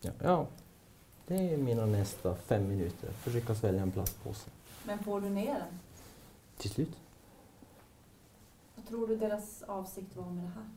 Ja, 0.00 0.12
ja, 0.22 0.46
det 1.26 1.52
är 1.52 1.56
mina 1.56 1.86
nästa 1.86 2.36
fem 2.36 2.68
minuter. 2.68 3.10
Försöka 3.12 3.54
svälja 3.54 3.82
en 3.82 3.90
plastpåse. 3.90 4.50
Men 4.84 4.98
får 4.98 5.20
du 5.20 5.28
ner 5.28 5.54
den? 5.54 5.80
Till 6.56 6.70
slut. 6.70 6.96
Vad 8.74 8.86
tror 8.86 9.06
du 9.06 9.16
deras 9.16 9.62
avsikt 9.62 10.16
var 10.16 10.30
med 10.30 10.44
det 10.44 10.50
här? 10.50 10.68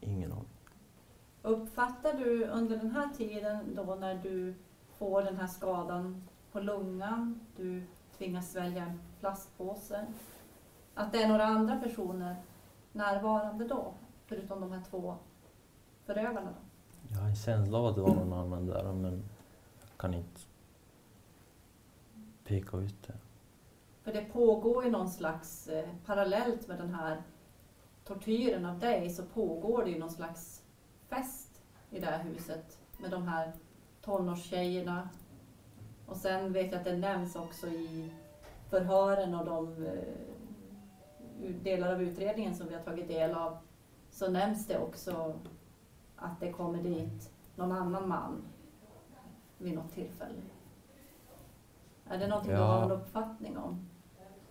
Ingen 0.00 0.32
aning. 0.32 0.49
Uppfattar 1.42 2.12
du 2.12 2.44
under 2.44 2.76
den 2.76 2.90
här 2.90 3.08
tiden 3.08 3.74
då 3.74 3.94
när 3.94 4.14
du 4.14 4.54
får 4.98 5.22
den 5.22 5.36
här 5.36 5.46
skadan 5.46 6.28
på 6.52 6.60
lungan, 6.60 7.40
du 7.56 7.82
tvingas 8.18 8.52
svälja 8.52 8.82
en 8.82 9.00
plastpåse, 9.20 10.06
att 10.94 11.12
det 11.12 11.22
är 11.22 11.28
några 11.28 11.44
andra 11.44 11.76
personer 11.76 12.36
närvarande 12.92 13.64
då, 13.64 13.94
förutom 14.26 14.60
de 14.60 14.72
här 14.72 14.82
två 14.90 15.16
förövarna? 16.04 16.50
Då? 16.50 17.14
Jag 17.14 17.20
har 17.20 17.28
en 17.28 17.36
känsla 17.36 17.78
av 17.78 17.86
att 17.86 17.94
det 17.94 18.02
var 18.02 18.14
någon 18.14 18.32
annan 18.32 18.66
där 18.66 18.92
men 18.92 19.22
jag 19.80 19.98
kan 19.98 20.14
inte 20.14 20.40
peka 22.44 22.76
ut 22.76 23.02
det. 23.06 23.14
För 24.02 24.12
det 24.12 24.24
pågår 24.24 24.84
ju 24.84 24.90
någon 24.90 25.10
slags, 25.10 25.68
eh, 25.68 25.88
parallellt 26.06 26.68
med 26.68 26.78
den 26.78 26.94
här 26.94 27.22
tortyren 28.04 28.66
av 28.66 28.78
dig, 28.78 29.10
så 29.10 29.22
pågår 29.22 29.84
det 29.84 29.90
ju 29.90 29.98
någon 29.98 30.10
slags 30.10 30.59
fest 31.10 31.62
i 31.90 32.00
det 32.00 32.06
här 32.06 32.22
huset 32.24 32.78
med 32.98 33.10
de 33.10 33.28
här 33.28 33.52
tonårstjejerna. 34.02 35.08
Och 36.06 36.16
sen 36.16 36.52
vet 36.52 36.72
jag 36.72 36.78
att 36.78 36.84
det 36.84 36.96
nämns 36.96 37.36
också 37.36 37.66
i 37.68 38.12
förhören 38.68 39.34
och 39.34 39.44
de 39.46 39.86
eh, 39.86 41.50
delar 41.62 41.92
av 41.92 42.02
utredningen 42.02 42.54
som 42.56 42.68
vi 42.68 42.74
har 42.74 42.82
tagit 42.82 43.08
del 43.08 43.34
av, 43.34 43.58
så 44.10 44.30
nämns 44.30 44.66
det 44.66 44.78
också 44.78 45.34
att 46.16 46.40
det 46.40 46.52
kommer 46.52 46.82
dit 46.82 47.30
någon 47.56 47.72
annan 47.72 48.08
man 48.08 48.42
vid 49.58 49.74
något 49.74 49.92
tillfälle. 49.92 50.40
Är 52.08 52.18
det 52.18 52.26
någonting 52.28 52.52
du 52.52 52.58
Ja. 52.58 52.64
har 52.66 52.82
en 52.84 52.90
uppfattning 52.90 53.58
om? 53.58 53.88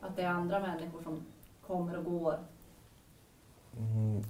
Att 0.02 0.16
det 0.16 0.22
är 0.22 0.28
andra 0.30 0.60
människor 0.60 1.02
som 1.02 1.26
kommer 1.68 1.98
och 1.98 2.06
går? 2.06 2.40
Mm. 3.78 4.24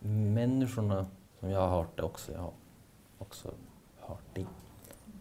Människorna 0.00 1.06
som 1.40 1.50
jag 1.50 1.60
har 1.60 1.68
hört 1.68 1.96
det 1.96 2.02
också, 2.02 2.32
jag 2.32 2.40
har 2.40 2.52
också 3.18 3.54
hört 4.00 4.24
det. 4.34 4.46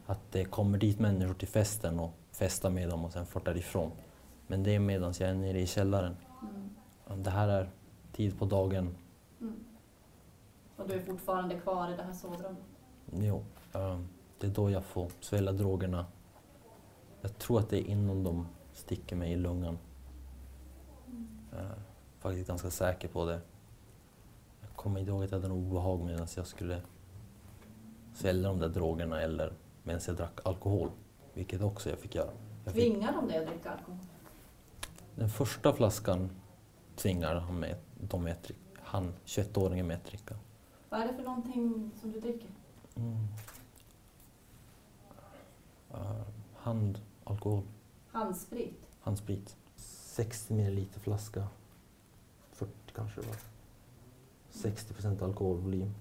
Att 0.06 0.32
det 0.32 0.46
kommer 0.46 0.78
dit 0.78 1.00
människor 1.00 1.34
till 1.34 1.48
festen 1.48 2.00
och 2.00 2.12
festar 2.32 2.70
med 2.70 2.90
dem 2.90 3.06
och 3.06 3.12
sen 3.12 3.26
far 3.26 3.42
därifrån. 3.46 3.92
Men 4.48 4.64
det 4.64 4.76
är 4.76 4.80
medan 4.80 5.14
jag 5.20 5.30
är 5.30 5.34
nere 5.34 5.60
i 5.60 5.68
källaren. 5.68 6.16
Mm. 7.08 7.24
Det 7.24 7.30
här 7.30 7.48
är 7.48 7.70
tid 8.12 8.40
på 8.40 8.46
dagen. 8.46 8.96
Mm. 9.42 9.66
Och 10.78 10.88
du 10.88 10.94
är 10.94 11.06
fortfarande 11.06 11.60
kvar 11.60 11.92
i 11.94 11.96
det 11.96 12.04
här 12.04 12.14
sovrummet? 12.14 12.64
Jo, 13.14 13.46
ehm, 13.74 14.08
det 14.40 14.48
är 14.48 14.52
då 14.52 14.70
jag 14.70 14.86
får 14.86 15.12
svälja 15.20 15.52
drogerna. 15.52 16.06
Jag 17.22 17.38
tror 17.38 17.60
att 17.60 17.70
det 17.70 17.78
är 17.78 17.92
innan 17.92 18.24
de 18.24 18.48
sticker 18.74 19.16
mig 19.16 19.32
i 19.32 19.36
lungan. 19.36 19.78
Jag 21.52 21.60
är 21.60 21.82
faktiskt 22.20 22.48
ganska 22.48 22.70
säker 22.70 23.08
på 23.08 23.26
det. 23.26 23.42
Kommer 24.78 25.00
inte 25.00 25.12
ihåg 25.12 25.24
att 25.24 25.32
jag 25.32 25.38
hade 25.38 25.48
något 25.48 25.68
obehag 25.68 26.06
medan 26.06 26.28
jag 26.36 26.48
skulle 26.48 26.82
svälja 28.14 28.48
de 28.48 28.60
där 28.60 28.70
drogerna 28.70 29.22
eller 29.22 29.54
medan 29.84 30.02
jag 30.08 30.16
drack 30.16 30.40
alkohol. 30.46 30.90
Vilket 31.34 31.62
också 31.62 31.90
jag 31.90 32.00
fick 32.00 32.16
göra. 32.16 32.32
Jag 32.66 32.74
fick, 32.74 32.84
Tvingar 32.84 33.14
de 33.14 33.28
dig 33.28 33.38
att 33.38 33.48
dricka 33.48 33.70
alkohol? 33.72 33.98
den 35.16 35.30
första 35.30 35.74
flaskan 35.74 36.30
tvingar 36.96 37.36
han 37.36 37.60
mig, 37.60 37.76
de 38.02 38.24
dricka. 38.24 38.62
Han, 38.82 39.14
21-åringen, 39.26 39.84
mig 39.88 39.98
att 39.98 40.06
dricka. 40.06 40.36
Vad 40.90 41.00
är 41.00 41.08
det 41.08 41.14
för 41.14 41.24
någonting 41.24 41.92
som 42.02 42.12
du 42.12 42.20
dricker? 42.20 42.50
Mm. 42.96 43.28
Uh, 45.94 46.22
handalkohol. 46.56 47.64
Handsprit? 48.12 48.88
handsprit. 49.02 49.56
60 49.76 50.54
milliliter 50.54 51.00
flaska. 51.00 51.48
40 52.52 52.72
kanske 52.96 53.22
det 53.22 53.28
var. 53.28 53.36
60 54.58 54.94
procent 54.94 55.22
alkoholvolym. 55.22 55.94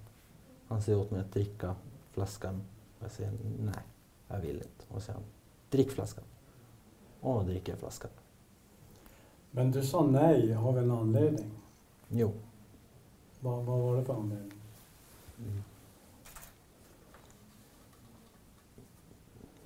Han 0.69 0.83
säger 0.83 0.99
åt 0.99 1.11
mig 1.11 1.21
att 1.21 1.33
dricka 1.33 1.75
flaskan. 2.13 2.63
Jag 3.01 3.11
säger 3.11 3.33
nej, 3.59 3.83
jag 4.29 4.41
vill 4.41 4.57
inte. 4.57 4.85
Och 4.89 5.03
säger 5.03 5.19
han, 5.19 5.29
drick 5.71 5.91
flaskan. 5.91 6.25
Och 7.21 7.35
då 7.35 7.43
dricker 7.43 7.73
jag 7.73 7.79
flaskan. 7.79 8.11
Men 9.51 9.71
du 9.71 9.83
sa 9.83 10.07
nej 10.07 10.55
av 10.55 10.79
en 10.79 10.91
anledning. 10.91 11.51
Jo. 12.09 12.33
Vad, 13.41 13.65
vad 13.65 13.79
var 13.79 13.97
det 13.97 14.05
för 14.05 14.15
anledning? 14.15 14.53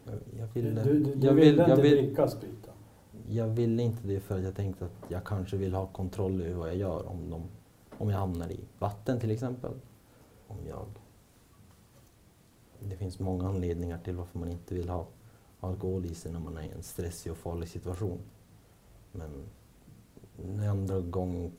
Jag, 0.05 0.18
jag 0.38 0.46
ville, 0.46 0.85
du 0.85 0.98
du, 0.98 1.14
du 1.14 1.26
jag 1.26 1.35
ville 1.35 1.50
vill, 1.50 1.61
inte 1.61 1.83
vill, 1.83 2.07
dricka 2.07 2.29
spriten? 2.29 2.74
jag 3.29 3.46
ville 3.46 3.83
inte 3.83 4.09
det 4.09 4.20
för 4.20 4.38
att 4.38 4.44
jag 4.44 4.55
tänkte 4.55 4.85
att 4.85 5.05
jag 5.09 5.24
kanske 5.24 5.57
vill 5.57 5.74
ha 5.74 5.87
kontroll 5.87 6.42
över 6.42 6.55
vad 6.55 6.68
jag 6.68 6.76
gör 6.76 7.09
om, 7.09 7.31
de, 7.31 7.42
om 8.01 8.11
jag 8.11 8.19
hamnar 8.19 8.53
i 8.53 8.61
vatten 8.79 9.21
till 9.21 9.31
exempel. 9.31 9.73
Om 10.47 10.57
jag... 10.69 10.87
Det 12.81 12.97
finns 12.97 13.19
många 13.19 13.49
anledningar 13.49 13.99
till 13.99 14.17
varför 14.17 14.39
man 14.39 14.49
inte 14.49 14.75
vill 14.75 14.89
ha 14.89 15.07
alkohol 15.61 16.07
i 16.07 16.15
sig 16.15 16.33
när 16.33 16.41
man 16.41 16.57
är 16.57 16.63
i 16.63 16.71
en 16.71 16.83
stressig 16.83 17.33
och 17.33 17.39
farlig 17.39 17.69
situation. 17.69 18.19
Men 19.13 19.31
en 20.45 20.69
andra 20.69 21.01
gång 21.01 21.53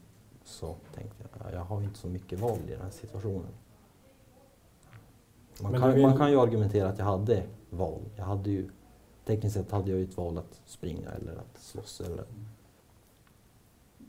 så 0.44 0.76
tänkte 0.96 1.16
jag, 1.20 1.48
ja, 1.48 1.58
jag 1.58 1.64
har 1.64 1.82
inte 1.82 2.00
så 2.00 2.08
mycket 2.08 2.40
val 2.40 2.60
i 2.68 2.72
den 2.72 2.82
här 2.82 2.90
situationen. 2.90 3.52
Man 5.62 5.74
kan, 5.80 5.94
vill- 5.94 6.02
man 6.02 6.18
kan 6.18 6.32
ju 6.32 6.40
argumentera 6.40 6.90
att 6.90 6.98
jag 6.98 7.06
hade 7.06 7.44
val. 7.70 8.02
Jag 8.16 8.26
hade 8.26 8.50
ju, 8.50 8.70
tekniskt 9.26 9.54
sett 9.56 9.72
hade 9.72 9.90
jag 9.90 10.00
ju 10.00 10.06
ett 10.06 10.18
val 10.18 10.38
att 10.38 10.62
springa 10.66 11.10
eller 11.10 11.36
att 11.36 11.58
slåss. 11.58 12.02
Eller, 12.02 12.26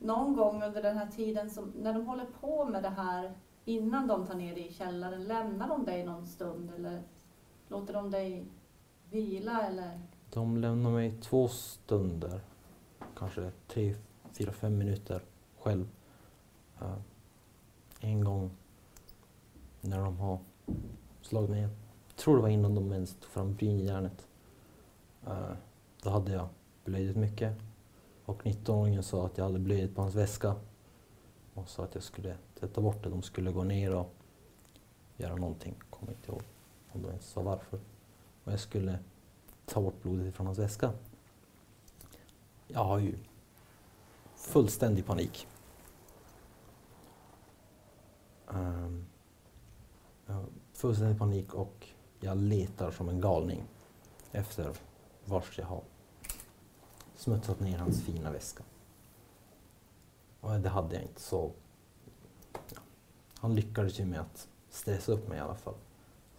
någon 0.02 0.36
gång 0.36 0.62
under 0.62 0.82
den 0.82 0.98
här 0.98 1.06
tiden, 1.06 1.50
som, 1.50 1.72
när 1.76 1.92
de 1.92 2.06
håller 2.06 2.26
på 2.40 2.64
med 2.64 2.82
det 2.82 2.88
här, 2.88 3.32
innan 3.64 4.06
de 4.06 4.26
tar 4.26 4.34
ner 4.34 4.54
dig 4.54 4.66
i 4.66 4.72
källaren, 4.72 5.24
lämnar 5.24 5.68
de 5.68 5.84
dig 5.84 6.04
någon 6.04 6.26
stund 6.26 6.70
eller 6.76 7.02
låter 7.68 7.92
de 7.92 8.10
dig 8.10 8.46
vila 9.10 9.66
eller? 9.66 10.00
de 10.34 10.56
lämnar 10.56 10.90
mig 10.90 11.14
två 11.20 11.48
stunder, 11.48 12.40
kanske 13.16 13.52
tre, 13.68 13.94
fyra, 14.32 14.52
fem 14.52 14.78
minuter 14.78 15.22
själv. 15.58 15.88
Uh, 16.82 16.98
en 18.00 18.24
gång 18.24 18.50
när 19.80 19.98
de 19.98 20.18
har 20.18 20.38
slagit 21.22 21.50
mig, 21.50 21.60
jag 21.60 22.16
tror 22.16 22.36
det 22.36 22.42
var 22.42 22.48
innan 22.48 22.74
de 22.74 22.92
ens 22.92 23.14
tog 23.14 23.30
fram 23.30 23.54
brynjärnet. 23.54 24.26
Uh, 25.26 25.52
då 26.02 26.10
hade 26.10 26.32
jag 26.32 26.48
blöjt 26.84 27.16
mycket 27.16 27.58
och 28.24 28.42
19-åringen 28.42 29.02
sa 29.02 29.26
att 29.26 29.38
jag 29.38 29.44
hade 29.44 29.58
blöjt 29.58 29.94
på 29.94 30.02
hans 30.02 30.14
väska 30.14 30.54
och 31.54 31.68
sa 31.68 31.84
att 31.84 31.94
jag 31.94 32.04
skulle 32.04 32.36
tvätta 32.60 32.80
bort 32.80 33.02
det. 33.02 33.10
De 33.10 33.22
skulle 33.22 33.52
gå 33.52 33.64
ner 33.64 33.94
och 33.94 34.14
göra 35.16 35.36
någonting, 35.36 35.74
kommer 35.90 36.12
inte 36.12 36.32
ihåg 36.32 36.42
om 36.92 37.02
de 37.02 37.08
ens 37.08 37.26
sa 37.26 37.42
varför. 37.42 37.80
Och 38.44 38.52
jag 38.52 38.60
skulle 38.60 38.98
ta 39.66 39.80
bort 39.80 40.02
blodet 40.02 40.34
från 40.34 40.46
hans 40.46 40.58
väska. 40.58 40.92
Jag 42.66 42.84
har 42.84 42.98
ju 42.98 43.18
fullständig 44.34 45.06
panik. 45.06 45.46
Um, 48.46 49.06
jag 50.26 50.34
har 50.34 50.46
fullständig 50.72 51.18
panik 51.18 51.54
och 51.54 51.88
jag 52.20 52.36
letar 52.36 52.90
som 52.90 53.08
en 53.08 53.20
galning 53.20 53.62
efter 54.32 54.72
vars 55.24 55.58
jag 55.58 55.66
har 55.66 55.82
smutsat 57.22 57.60
ner 57.60 57.78
hans 57.78 58.02
fina 58.02 58.30
väska. 58.30 58.62
Och 60.40 60.60
det 60.60 60.68
hade 60.68 60.94
jag 60.94 61.02
inte 61.04 61.20
så 61.20 61.52
ja. 62.52 62.80
han 63.34 63.54
lyckades 63.54 64.00
ju 64.00 64.04
med 64.04 64.20
att 64.20 64.48
stressa 64.70 65.12
upp 65.12 65.28
mig 65.28 65.38
i 65.38 65.40
alla 65.40 65.54
fall. 65.54 65.74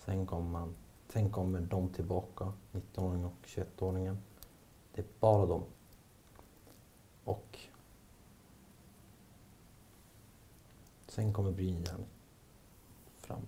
Sen 0.06 0.26
kom 0.26 0.52
man 0.52 0.76
Sen 1.14 1.30
kommer 1.30 1.62
de 1.62 1.90
tillbaka, 1.90 2.54
19-åringen 2.72 3.26
och 3.26 3.46
21-åringen. 3.46 4.18
Det 4.96 5.02
är 5.02 5.06
bara 5.20 5.46
dem. 5.46 5.64
Och 7.24 7.60
sen 11.08 11.34
kommer 11.34 11.52
Brynjärn 11.52 12.06
fram. 13.22 13.42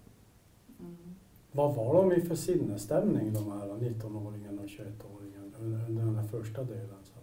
Mm. 0.80 1.16
Vad 1.52 1.76
var 1.76 1.94
de 1.94 2.12
i 2.12 2.22
för 2.22 2.36
sinnesstämning 2.36 3.34
de 3.34 3.52
här 3.52 3.68
19-åringen 3.68 4.60
och 4.60 4.66
21-åringen 4.66 5.56
under, 5.60 6.06
den 6.06 6.16
här 6.16 6.28
första 6.28 6.64
delen 6.64 7.04
så? 7.04 7.15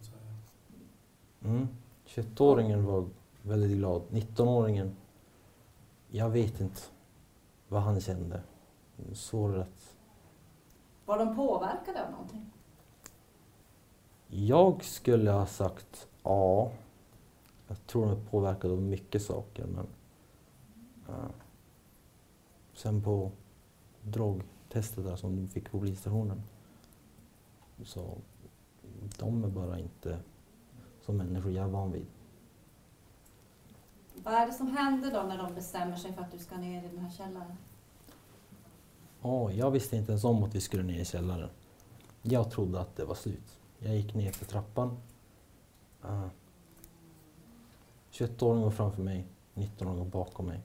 Mm. 1.45 1.69
21-åringen 2.07 2.85
var 2.85 3.09
väldigt 3.43 3.77
glad. 3.79 4.03
19-åringen, 4.11 4.91
jag 6.11 6.31
vet 6.31 6.61
inte 6.61 6.81
vad 7.69 7.83
han 7.83 8.01
kände. 8.01 8.43
Svårare 9.13 9.63
att... 9.63 9.97
Var 11.07 11.19
de 11.19 11.37
påverkade 11.37 12.05
av 12.07 12.11
någonting? 12.11 12.51
Jag 14.29 14.85
skulle 14.85 15.31
ha 15.31 15.47
sagt 15.47 16.09
ja. 16.23 16.71
Jag 17.69 17.87
tror 17.87 18.07
de 18.07 18.13
är 18.13 18.25
påverkade 18.31 18.75
av 18.75 18.83
mycket 18.83 19.23
saker 19.23 19.67
men... 19.67 19.87
eh, 21.09 21.31
sen 22.75 23.03
på 23.03 23.31
drogtestet 24.03 25.05
där 25.05 25.17
som 25.17 25.37
de 25.37 25.49
fick 25.49 25.71
på 25.71 25.79
polisstationen. 25.79 26.43
Så 27.85 28.19
de 29.19 29.45
är 29.45 29.49
bara 29.49 29.79
inte 29.79 30.19
som 31.05 31.17
människor 31.17 31.53
jag 31.53 31.65
är 31.65 31.69
van 31.69 31.93
vid. 31.93 32.07
Vad 34.15 34.35
är 34.35 34.47
det 34.47 34.53
som 34.53 34.67
händer 34.67 35.11
då 35.13 35.23
när 35.23 35.39
de 35.39 35.55
bestämmer 35.55 35.97
sig 35.97 36.13
för 36.13 36.23
att 36.23 36.33
du 36.33 36.39
ska 36.39 36.57
ner 36.57 36.85
i 36.85 36.89
den 36.89 36.99
här 36.99 37.11
källaren? 37.11 37.57
Ja, 39.23 39.53
jag 39.53 39.71
visste 39.71 39.97
inte 39.97 40.13
ens 40.13 40.25
om 40.25 40.45
att 40.45 40.55
vi 40.55 40.61
skulle 40.61 40.83
ner 40.83 41.01
i 41.01 41.05
källaren. 41.05 41.51
Jag 42.23 42.51
trodde 42.51 42.81
att 42.81 42.97
det 42.97 43.05
var 43.05 43.15
slut. 43.15 43.59
Jag 43.79 43.97
gick 43.97 44.15
ner 44.15 44.33
för 44.33 44.45
trappan. 44.45 44.97
Uh, 46.05 46.27
21-åringen 48.13 48.63
var 48.63 48.71
framför 48.71 49.03
mig, 49.03 49.27
19-åringen 49.55 50.11
bakom 50.11 50.47
mig. 50.47 50.61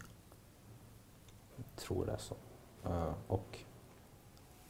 Jag 1.56 1.66
tror 1.76 2.06
det 2.06 2.12
är 2.12 2.18
så. 2.18 2.36
Eh, 2.86 3.14
och 3.28 3.60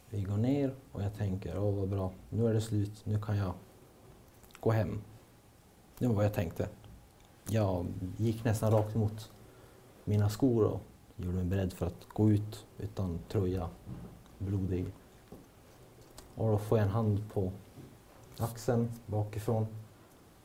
vi 0.09 0.23
går 0.23 0.37
ner 0.37 0.75
och 0.91 1.03
jag 1.03 1.15
tänker, 1.15 1.59
åh 1.59 1.75
vad 1.75 1.89
bra, 1.89 2.11
nu 2.29 2.47
är 2.47 2.53
det 2.53 2.61
slut, 2.61 3.05
nu 3.05 3.21
kan 3.21 3.37
jag 3.37 3.53
gå 4.59 4.71
hem. 4.71 5.01
Det 5.99 6.07
var 6.07 6.15
vad 6.15 6.25
jag 6.25 6.33
tänkte. 6.33 6.69
Jag 7.49 7.85
gick 8.17 8.43
nästan 8.43 8.71
rakt 8.71 8.95
emot 8.95 9.31
mina 10.03 10.29
skor 10.29 10.63
och 10.65 10.79
gjorde 11.15 11.35
mig 11.35 11.45
beredd 11.45 11.73
för 11.73 11.85
att 11.85 12.07
gå 12.13 12.29
ut 12.31 12.65
utan 12.77 13.19
tröja, 13.29 13.69
blodig. 14.37 14.85
Och 16.35 16.51
då 16.51 16.57
får 16.57 16.77
jag 16.77 16.85
en 16.85 16.93
hand 16.93 17.23
på 17.33 17.51
axeln 18.37 18.91
bakifrån 19.05 19.67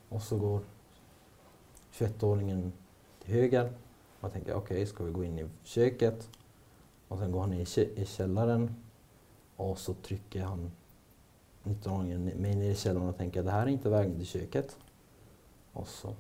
och 0.09 0.23
så 0.23 0.39
går 0.39 0.61
21-åringen 1.93 2.73
till 3.23 3.35
höger. 3.35 3.65
Och 4.21 4.25
jag 4.25 4.33
tänker 4.33 4.55
okej, 4.55 4.87
ska 4.87 5.05
vi 5.05 5.13
gå 5.13 5.25
in 5.25 5.39
i 5.39 5.49
köket? 5.63 6.29
Och 7.09 7.19
sen 7.19 7.33
går 7.33 7.41
han 7.41 7.51
ner 7.51 7.79
i 7.99 8.07
källaren 8.07 8.77
och 9.57 9.79
så 9.79 9.95
trycker 9.95 10.43
han 10.43 10.73
19-åringen 11.65 12.25
ner- 12.25 12.35
mig 12.35 12.57
ner 12.57 12.71
i 12.71 12.75
källaren 12.75 13.09
och 13.09 13.17
tänker 13.17 13.43
det 13.43 13.51
här 13.51 13.63
är 13.63 13.71
inte 13.71 13.89
vägen 13.89 14.17
till 14.17 14.27
köket. 14.27 14.77
Och 15.73 15.89
så 15.89 16.15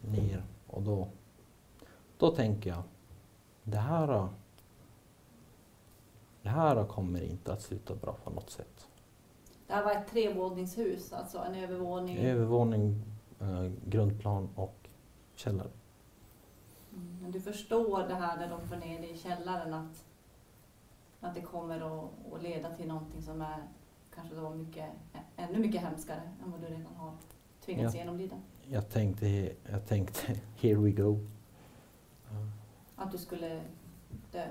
ner 0.00 0.42
och 0.66 0.82
då, 0.82 1.08
då 2.18 2.30
tänker 2.30 2.70
jag 2.70 2.82
det 3.62 3.78
här, 3.78 4.28
det 6.42 6.48
här 6.48 6.84
kommer 6.86 7.22
inte 7.22 7.52
att 7.52 7.62
sluta 7.62 7.94
bra 7.94 8.12
på 8.24 8.30
något 8.30 8.50
sätt. 8.50 8.88
Det 9.66 9.72
här 9.72 9.84
var 9.84 9.92
ett 9.92 10.08
trevåningshus, 10.10 11.12
alltså 11.12 11.38
en 11.38 11.54
övervåning. 11.54 12.16
Övervåning, 12.18 13.02
eh, 13.40 13.70
grundplan 13.84 14.48
och 14.54 14.88
källare. 15.34 15.70
Mm, 16.92 17.18
Men 17.22 17.30
du 17.30 17.40
förstår 17.40 18.02
det 18.08 18.14
här 18.14 18.36
när 18.36 18.48
de 18.50 18.68
får 18.68 18.76
ner 18.76 19.00
dig 19.00 19.10
i 19.10 19.18
källaren 19.18 19.74
att, 19.74 20.04
att 21.20 21.34
det 21.34 21.40
kommer 21.40 21.76
att, 21.80 22.10
att 22.34 22.42
leda 22.42 22.70
till 22.76 22.88
någonting 22.88 23.22
som 23.22 23.40
är 23.42 23.62
kanske 24.14 24.34
då 24.34 24.50
mycket, 24.50 24.90
ännu 25.36 25.58
mycket 25.58 25.80
hemskare 25.80 26.22
än 26.44 26.50
vad 26.50 26.60
du 26.60 26.66
redan 26.66 26.96
har 26.96 27.12
tvingats 27.64 27.94
Ja. 27.94 28.00
genomlida. 28.00 28.36
Jag 28.70 28.88
tänkte, 28.90 29.52
jag 29.70 29.86
tänkte 29.86 30.40
here 30.56 30.74
we 30.74 30.90
go. 30.90 31.18
Att 32.96 33.12
du 33.12 33.18
skulle 33.18 33.62
dö. 34.32 34.46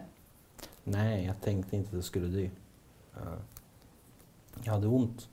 Nej, 0.83 1.25
jag 1.25 1.41
tänkte 1.41 1.75
inte 1.75 1.89
att 1.89 1.93
jag 1.93 2.03
skulle 2.03 2.27
dö. 2.27 2.49
Jag 4.63 4.73
hade 4.73 4.87
ont. 4.87 5.29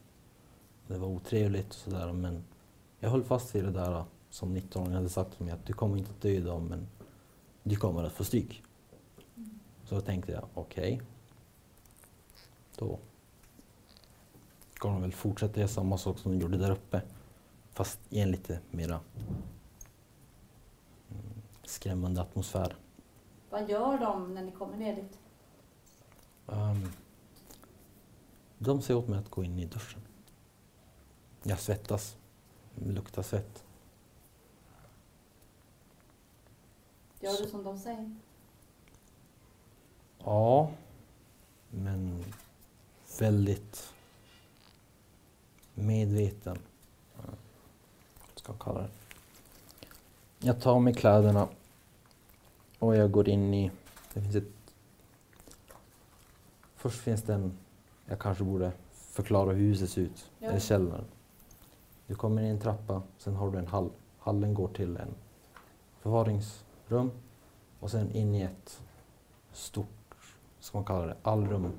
Det 0.86 0.98
var 0.98 1.08
otrevligt 1.08 1.68
och 1.68 1.74
sådär 1.74 2.12
men 2.12 2.44
jag 3.00 3.10
höll 3.10 3.24
fast 3.24 3.54
vid 3.54 3.64
det 3.64 3.70
där 3.70 4.04
som 4.30 4.56
19-åringen 4.56 4.94
hade 4.94 5.08
sagt 5.08 5.36
till 5.36 5.44
mig 5.44 5.54
att 5.54 5.66
du 5.66 5.72
kommer 5.72 5.96
inte 5.98 6.10
att 6.10 6.20
dö 6.20 6.28
idag 6.28 6.62
men 6.62 6.88
du 7.62 7.76
kommer 7.76 8.04
att 8.04 8.12
få 8.12 8.24
stryk. 8.24 8.62
Så 9.84 9.94
då 9.94 10.00
tänkte 10.00 10.32
jag 10.32 10.44
okej. 10.54 11.02
Då 12.78 12.98
ska 14.74 14.88
de 14.88 15.02
väl 15.02 15.12
fortsätta 15.12 15.60
göra 15.60 15.68
samma 15.68 15.98
sak 15.98 16.18
som 16.18 16.32
de 16.32 16.38
gjorde 16.38 16.58
där 16.58 16.70
uppe. 16.70 17.02
Fast 17.72 18.00
i 18.10 18.20
en 18.20 18.30
lite 18.30 18.60
mera 18.70 19.00
mm, 21.10 21.42
skrämmande 21.64 22.20
atmosfär. 22.20 22.76
Vad 23.50 23.70
gör 23.70 23.98
de 23.98 24.34
när 24.34 24.42
ni 24.42 24.52
kommer 24.52 24.76
ner 24.76 24.96
dit? 24.96 25.18
Ehm, 26.48 26.92
de 28.58 28.82
säger 28.82 29.00
åt 29.00 29.08
mig 29.08 29.18
att 29.18 29.30
gå 29.30 29.44
in 29.44 29.58
i 29.58 29.66
duschen. 29.66 30.00
Jag 31.42 31.58
svettas, 31.58 32.16
luktar 32.74 33.22
svett. 33.22 33.64
Gör 37.20 37.42
du 37.42 37.50
som 37.50 37.64
de 37.64 37.78
säger? 37.78 38.16
Ja, 40.18 40.70
men 41.70 42.24
väldigt 43.18 43.94
medveten. 45.74 46.58
Ska 48.42 48.52
jag 48.52 48.60
kalla 48.60 48.80
det. 48.80 48.88
Jag 50.38 50.60
tar 50.60 50.80
mig 50.80 50.94
kläderna 50.94 51.48
och 52.78 52.96
jag 52.96 53.10
går 53.10 53.28
in 53.28 53.54
i... 53.54 53.70
Det 54.14 54.20
finns 54.20 54.36
ett... 54.36 54.74
Först 56.76 57.00
finns 57.00 57.22
det 57.22 57.34
en... 57.34 57.58
Jag 58.06 58.18
kanske 58.18 58.44
borde 58.44 58.72
förklara 58.92 59.52
hur 59.52 59.68
huset 59.68 59.90
ser 59.90 60.00
ut. 60.00 60.30
Ja. 60.38 60.48
Eller 60.48 60.60
källaren. 60.60 61.04
Du 62.06 62.14
kommer 62.14 62.42
in 62.42 62.48
i 62.48 62.50
en 62.50 62.60
trappa, 62.60 63.02
sen 63.18 63.34
har 63.34 63.50
du 63.50 63.58
en 63.58 63.66
hall. 63.66 63.90
Hallen 64.18 64.54
går 64.54 64.68
till 64.68 64.96
en 64.96 65.14
förvaringsrum 66.00 67.10
och 67.80 67.90
sen 67.90 68.10
in 68.10 68.34
i 68.34 68.42
ett 68.42 68.80
stort, 69.52 70.14
ska 70.60 70.78
man 70.78 70.84
kalla 70.84 71.06
det, 71.06 71.16
allrum 71.22 71.72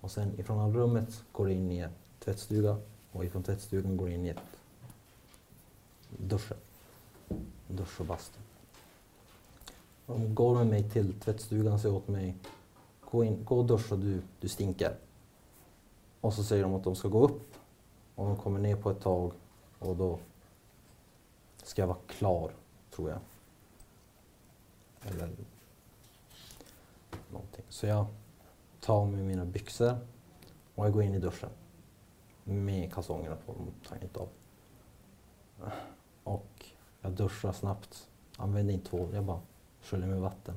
Och 0.00 0.10
sen 0.10 0.40
ifrån 0.40 0.60
allrummet 0.60 1.24
går 1.32 1.46
det 1.46 1.52
in 1.52 1.70
i 1.70 1.78
en 1.78 1.90
tvättstuga 2.18 2.76
och 3.12 3.24
ifrån 3.24 3.42
tvättstugan 3.42 3.96
går 3.96 4.06
det 4.06 4.12
in 4.12 4.26
i 4.26 4.28
ett 4.28 4.59
duschen. 6.16 6.56
Dusch 7.68 8.00
och 8.00 8.06
bastu. 8.06 8.38
De 10.06 10.34
går 10.34 10.54
med 10.54 10.66
mig 10.66 10.90
till 10.90 11.20
tvättstugan 11.20 11.72
och 11.72 11.80
säger 11.80 11.94
åt 11.94 12.08
mig 12.08 12.36
gå, 13.10 13.24
in, 13.24 13.44
gå 13.44 13.58
och 13.58 13.66
duscha 13.66 13.96
du, 13.96 14.22
du 14.40 14.48
stinker. 14.48 14.96
Och 16.20 16.34
så 16.34 16.44
säger 16.44 16.62
de 16.62 16.74
att 16.74 16.84
de 16.84 16.96
ska 16.96 17.08
gå 17.08 17.24
upp 17.24 17.54
och 18.14 18.26
de 18.26 18.36
kommer 18.36 18.58
ner 18.60 18.76
på 18.76 18.90
ett 18.90 19.00
tag 19.00 19.32
och 19.78 19.96
då 19.96 20.18
ska 21.62 21.82
jag 21.82 21.86
vara 21.86 21.98
klar, 22.06 22.52
tror 22.90 23.10
jag. 23.10 23.18
Eller 25.02 25.30
någonting. 27.30 27.64
Så 27.68 27.86
jag 27.86 28.06
tar 28.80 28.94
av 28.94 29.08
mig 29.08 29.22
mina 29.22 29.44
byxor 29.44 29.98
och 30.74 30.86
jag 30.86 30.92
går 30.92 31.02
in 31.02 31.14
i 31.14 31.18
duschen. 31.18 31.50
Med 32.44 32.92
kalsongerna 32.92 33.36
på, 33.46 33.52
de 33.52 33.88
tar 33.88 34.02
inte 34.02 34.20
av 34.20 34.28
duscha 37.20 37.48
duschar 37.48 37.52
snabbt, 37.52 38.08
använder 38.36 38.74
inte 38.74 38.90
tvål, 38.90 39.14
jag 39.14 39.24
bara 39.24 39.40
sköljer 39.82 40.08
med 40.08 40.20
vatten. 40.20 40.54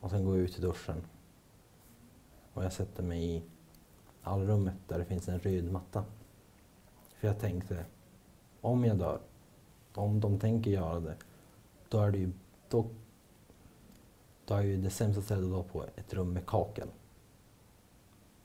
Och 0.00 0.10
sen 0.10 0.24
går 0.24 0.36
jag 0.36 0.44
ut 0.44 0.58
i 0.58 0.62
duschen. 0.62 1.04
Och 2.52 2.64
jag 2.64 2.72
sätter 2.72 3.02
mig 3.02 3.36
i 3.36 3.42
allrummet 4.22 4.74
där 4.88 4.98
det 4.98 5.04
finns 5.04 5.28
en 5.28 5.38
röd 5.38 5.72
matta. 5.72 6.04
För 7.14 7.28
jag 7.28 7.40
tänkte, 7.40 7.84
om 8.60 8.84
jag 8.84 8.98
dör, 8.98 9.20
om 9.94 10.20
de 10.20 10.38
tänker 10.38 10.70
göra 10.70 11.00
det, 11.00 11.16
då 11.88 12.00
är 12.00 12.10
det 12.10 12.18
ju, 12.18 12.32
då, 12.68 12.86
då 14.44 14.54
är 14.54 14.62
ju 14.62 14.76
det 14.76 14.90
sämsta 14.90 15.22
stället 15.22 15.44
att 15.44 15.50
vara 15.50 15.62
på 15.62 15.84
ett 15.96 16.14
rum 16.14 16.32
med 16.32 16.46
kakel. 16.46 16.88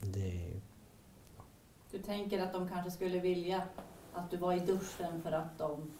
Det, 0.00 0.60
Du 1.90 1.98
tänker 1.98 2.42
att 2.42 2.52
de 2.52 2.68
kanske 2.68 2.90
skulle 2.90 3.18
vilja 3.20 3.62
att 4.14 4.30
du 4.30 4.36
var 4.36 4.52
i 4.52 4.60
duschen 4.60 5.22
för 5.22 5.32
att 5.32 5.58
de 5.58 5.90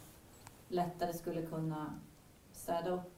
lättare 0.69 1.13
skulle 1.13 1.41
kunna 1.41 1.99
städa 2.51 2.89
upp 2.89 3.11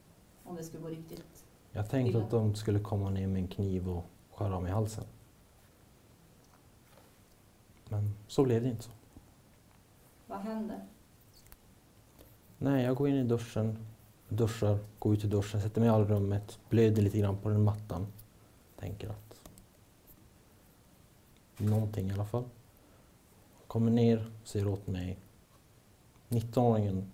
om 0.44 0.56
det 0.56 0.64
skulle 0.64 0.84
gå 0.84 0.90
riktigt. 0.90 1.46
jag 1.72 1.90
tänkte 1.90 2.24
att 2.24 2.32
de 2.32 2.56
skulle 2.56 2.80
komma 2.80 3.10
ner 3.10 3.28
med 3.28 3.42
en 3.42 3.48
kniv 3.48 3.90
och 3.90 4.06
skära 4.32 4.56
av 4.56 4.64
mig 4.64 4.72
halsen. 4.72 5.04
Men 7.90 8.14
så 8.28 8.44
blev 8.44 8.64
det 8.64 8.70
inte 8.70 8.84
så. 8.84 8.92
Vad 10.28 10.40
händer? 10.40 10.86
Nej, 12.58 12.84
jag 12.84 12.96
går 12.96 13.10
in 13.10 13.16
i 13.16 13.24
duschen, 13.24 13.88
duschar, 14.30 14.80
går 15.00 15.14
ut 15.14 15.24
i 15.24 15.28
duschen, 15.28 15.62
sätter 15.62 15.82
mig 15.82 15.88
i 15.88 15.92
allrummet, 15.92 16.60
blöder 16.70 17.02
lite 17.02 17.18
grann 17.18 17.38
på 17.38 17.50
den 17.50 17.64
mattan. 17.64 18.08
Tänker 18.80 19.10
att 19.10 19.32
någonting 21.58 22.10
i 22.10 22.14
alla 22.14 22.26
fall. 22.26 22.44
Kommer 23.68 23.92
ner, 23.92 24.32
säger 24.44 24.68
åt 24.68 24.88
mig 24.88 25.18
19-åringen. 26.30 27.12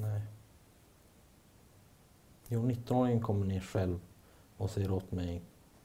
Nej. 0.00 0.22
Jo, 2.48 2.62
19-åringen 2.62 3.20
kommer 3.20 3.46
ner 3.46 3.60
själv 3.60 4.00
och 4.56 4.70
säger 4.70 4.90
åt 4.90 5.12
mig 5.12 5.42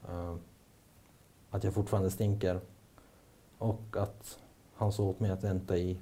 uh, 0.09 0.35
att 1.49 1.63
jag 1.63 1.73
fortfarande 1.73 2.11
stinker 2.11 2.61
och 3.57 3.97
att 3.97 4.39
han 4.73 4.91
sa 4.91 5.03
åt 5.03 5.19
mig 5.19 5.31
att 5.31 5.43
vänta 5.43 5.77
i 5.77 5.97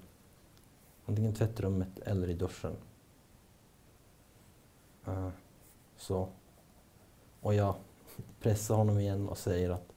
antingen 1.05 1.33
tvättrummet 1.33 1.99
eller 1.99 2.29
i 2.29 2.33
duschen. 2.33 2.75
Uh, 5.07 5.29
så. 5.97 6.27
Och 7.41 7.53
jag 7.53 7.75
pressar 8.41 8.75
honom 8.75 8.99
igen 8.99 9.29
och 9.29 9.37
säger 9.37 9.69
att 9.69 9.93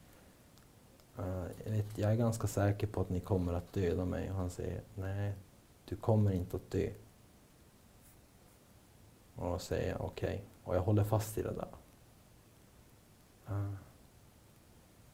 uh, 1.18 1.46
jag, 1.64 1.72
vet, 1.72 1.98
jag 1.98 2.12
är 2.12 2.16
ganska 2.16 2.46
säker 2.46 2.86
på 2.86 3.00
att 3.00 3.10
ni 3.10 3.20
kommer 3.20 3.52
att 3.52 3.72
döda 3.72 4.04
mig. 4.04 4.30
Och 4.30 4.36
han 4.36 4.50
säger 4.50 4.82
nej, 4.94 5.32
du 5.84 5.96
kommer 5.96 6.32
inte 6.32 6.56
att 6.56 6.70
dö. 6.70 6.90
Och 9.36 9.50
då 9.50 9.58
säger 9.58 9.90
jag 9.90 10.00
okej. 10.00 10.44
Och 10.64 10.76
jag 10.76 10.82
håller 10.82 11.04
fast 11.04 11.38
i 11.38 11.42
det 11.42 11.52
där. 11.52 11.68
Ah. 13.46 13.72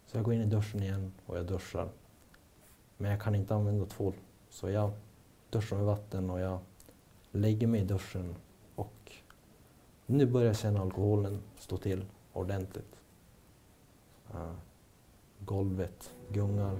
Så 0.07 0.17
jag 0.17 0.25
går 0.25 0.35
in 0.35 0.41
i 0.41 0.47
duschen 0.47 0.83
igen 0.83 1.13
och 1.27 1.39
jag 1.39 1.47
duschar. 1.47 1.89
Men 2.97 3.11
jag 3.11 3.21
kan 3.21 3.35
inte 3.35 3.55
använda 3.55 3.87
tvål. 3.87 4.15
Så 4.51 4.71
jag 4.71 4.91
duschar 5.51 5.77
med 5.77 5.87
vatten 5.87 6.31
och 6.31 6.41
jag 6.41 6.59
lägger 7.31 7.67
mig 7.67 7.81
i 7.81 7.85
duschen 7.85 8.35
och 8.75 9.13
nu 10.07 10.27
börjar 10.27 10.47
jag 10.47 10.57
känna 10.57 10.81
alkoholen 10.81 11.43
stå 11.59 11.77
till 11.77 12.05
ordentligt. 12.33 13.01
Uh, 14.35 14.55
golvet 15.39 16.15
gungar. 16.29 16.79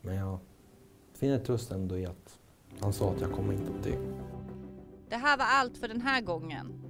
Men 0.00 0.14
jag 0.16 0.38
finner 1.12 1.38
tröst 1.38 1.70
ändå 1.70 1.98
i 1.98 2.06
att 2.06 2.38
han 2.80 2.92
sa 2.92 3.10
att 3.10 3.20
jag 3.20 3.32
kommer 3.32 3.52
inte 3.52 3.72
att 3.72 3.82
dö. 3.82 3.96
Det 5.08 5.16
här 5.16 5.36
var 5.36 5.44
allt 5.44 5.78
för 5.78 5.88
den 5.88 6.00
här 6.00 6.20
gången. 6.20 6.82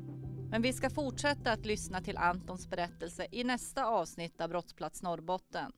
Men 0.50 0.62
vi 0.62 0.72
ska 0.72 0.90
fortsätta 0.90 1.52
att 1.52 1.66
lyssna 1.66 2.00
till 2.00 2.16
Antons 2.16 2.70
berättelse 2.70 3.26
i 3.30 3.44
nästa 3.44 3.86
avsnitt 3.86 4.40
av 4.40 4.48
Brottsplats 4.48 5.02
Norrbotten. 5.02 5.72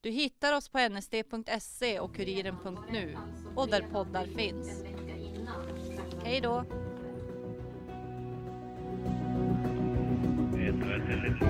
Du 0.00 0.10
hittar 0.10 0.56
oss 0.56 0.68
på 0.68 0.78
nsd.se 0.78 2.00
och 2.00 2.14
kuriren.nu 2.14 3.16
och 3.56 3.68
där 3.68 3.86
poddar 3.92 4.26
finns. 4.26 4.84
Hej 6.24 6.40
då! 6.40 6.64
112 10.66 11.10
eller 11.10 11.38
2 11.38 11.46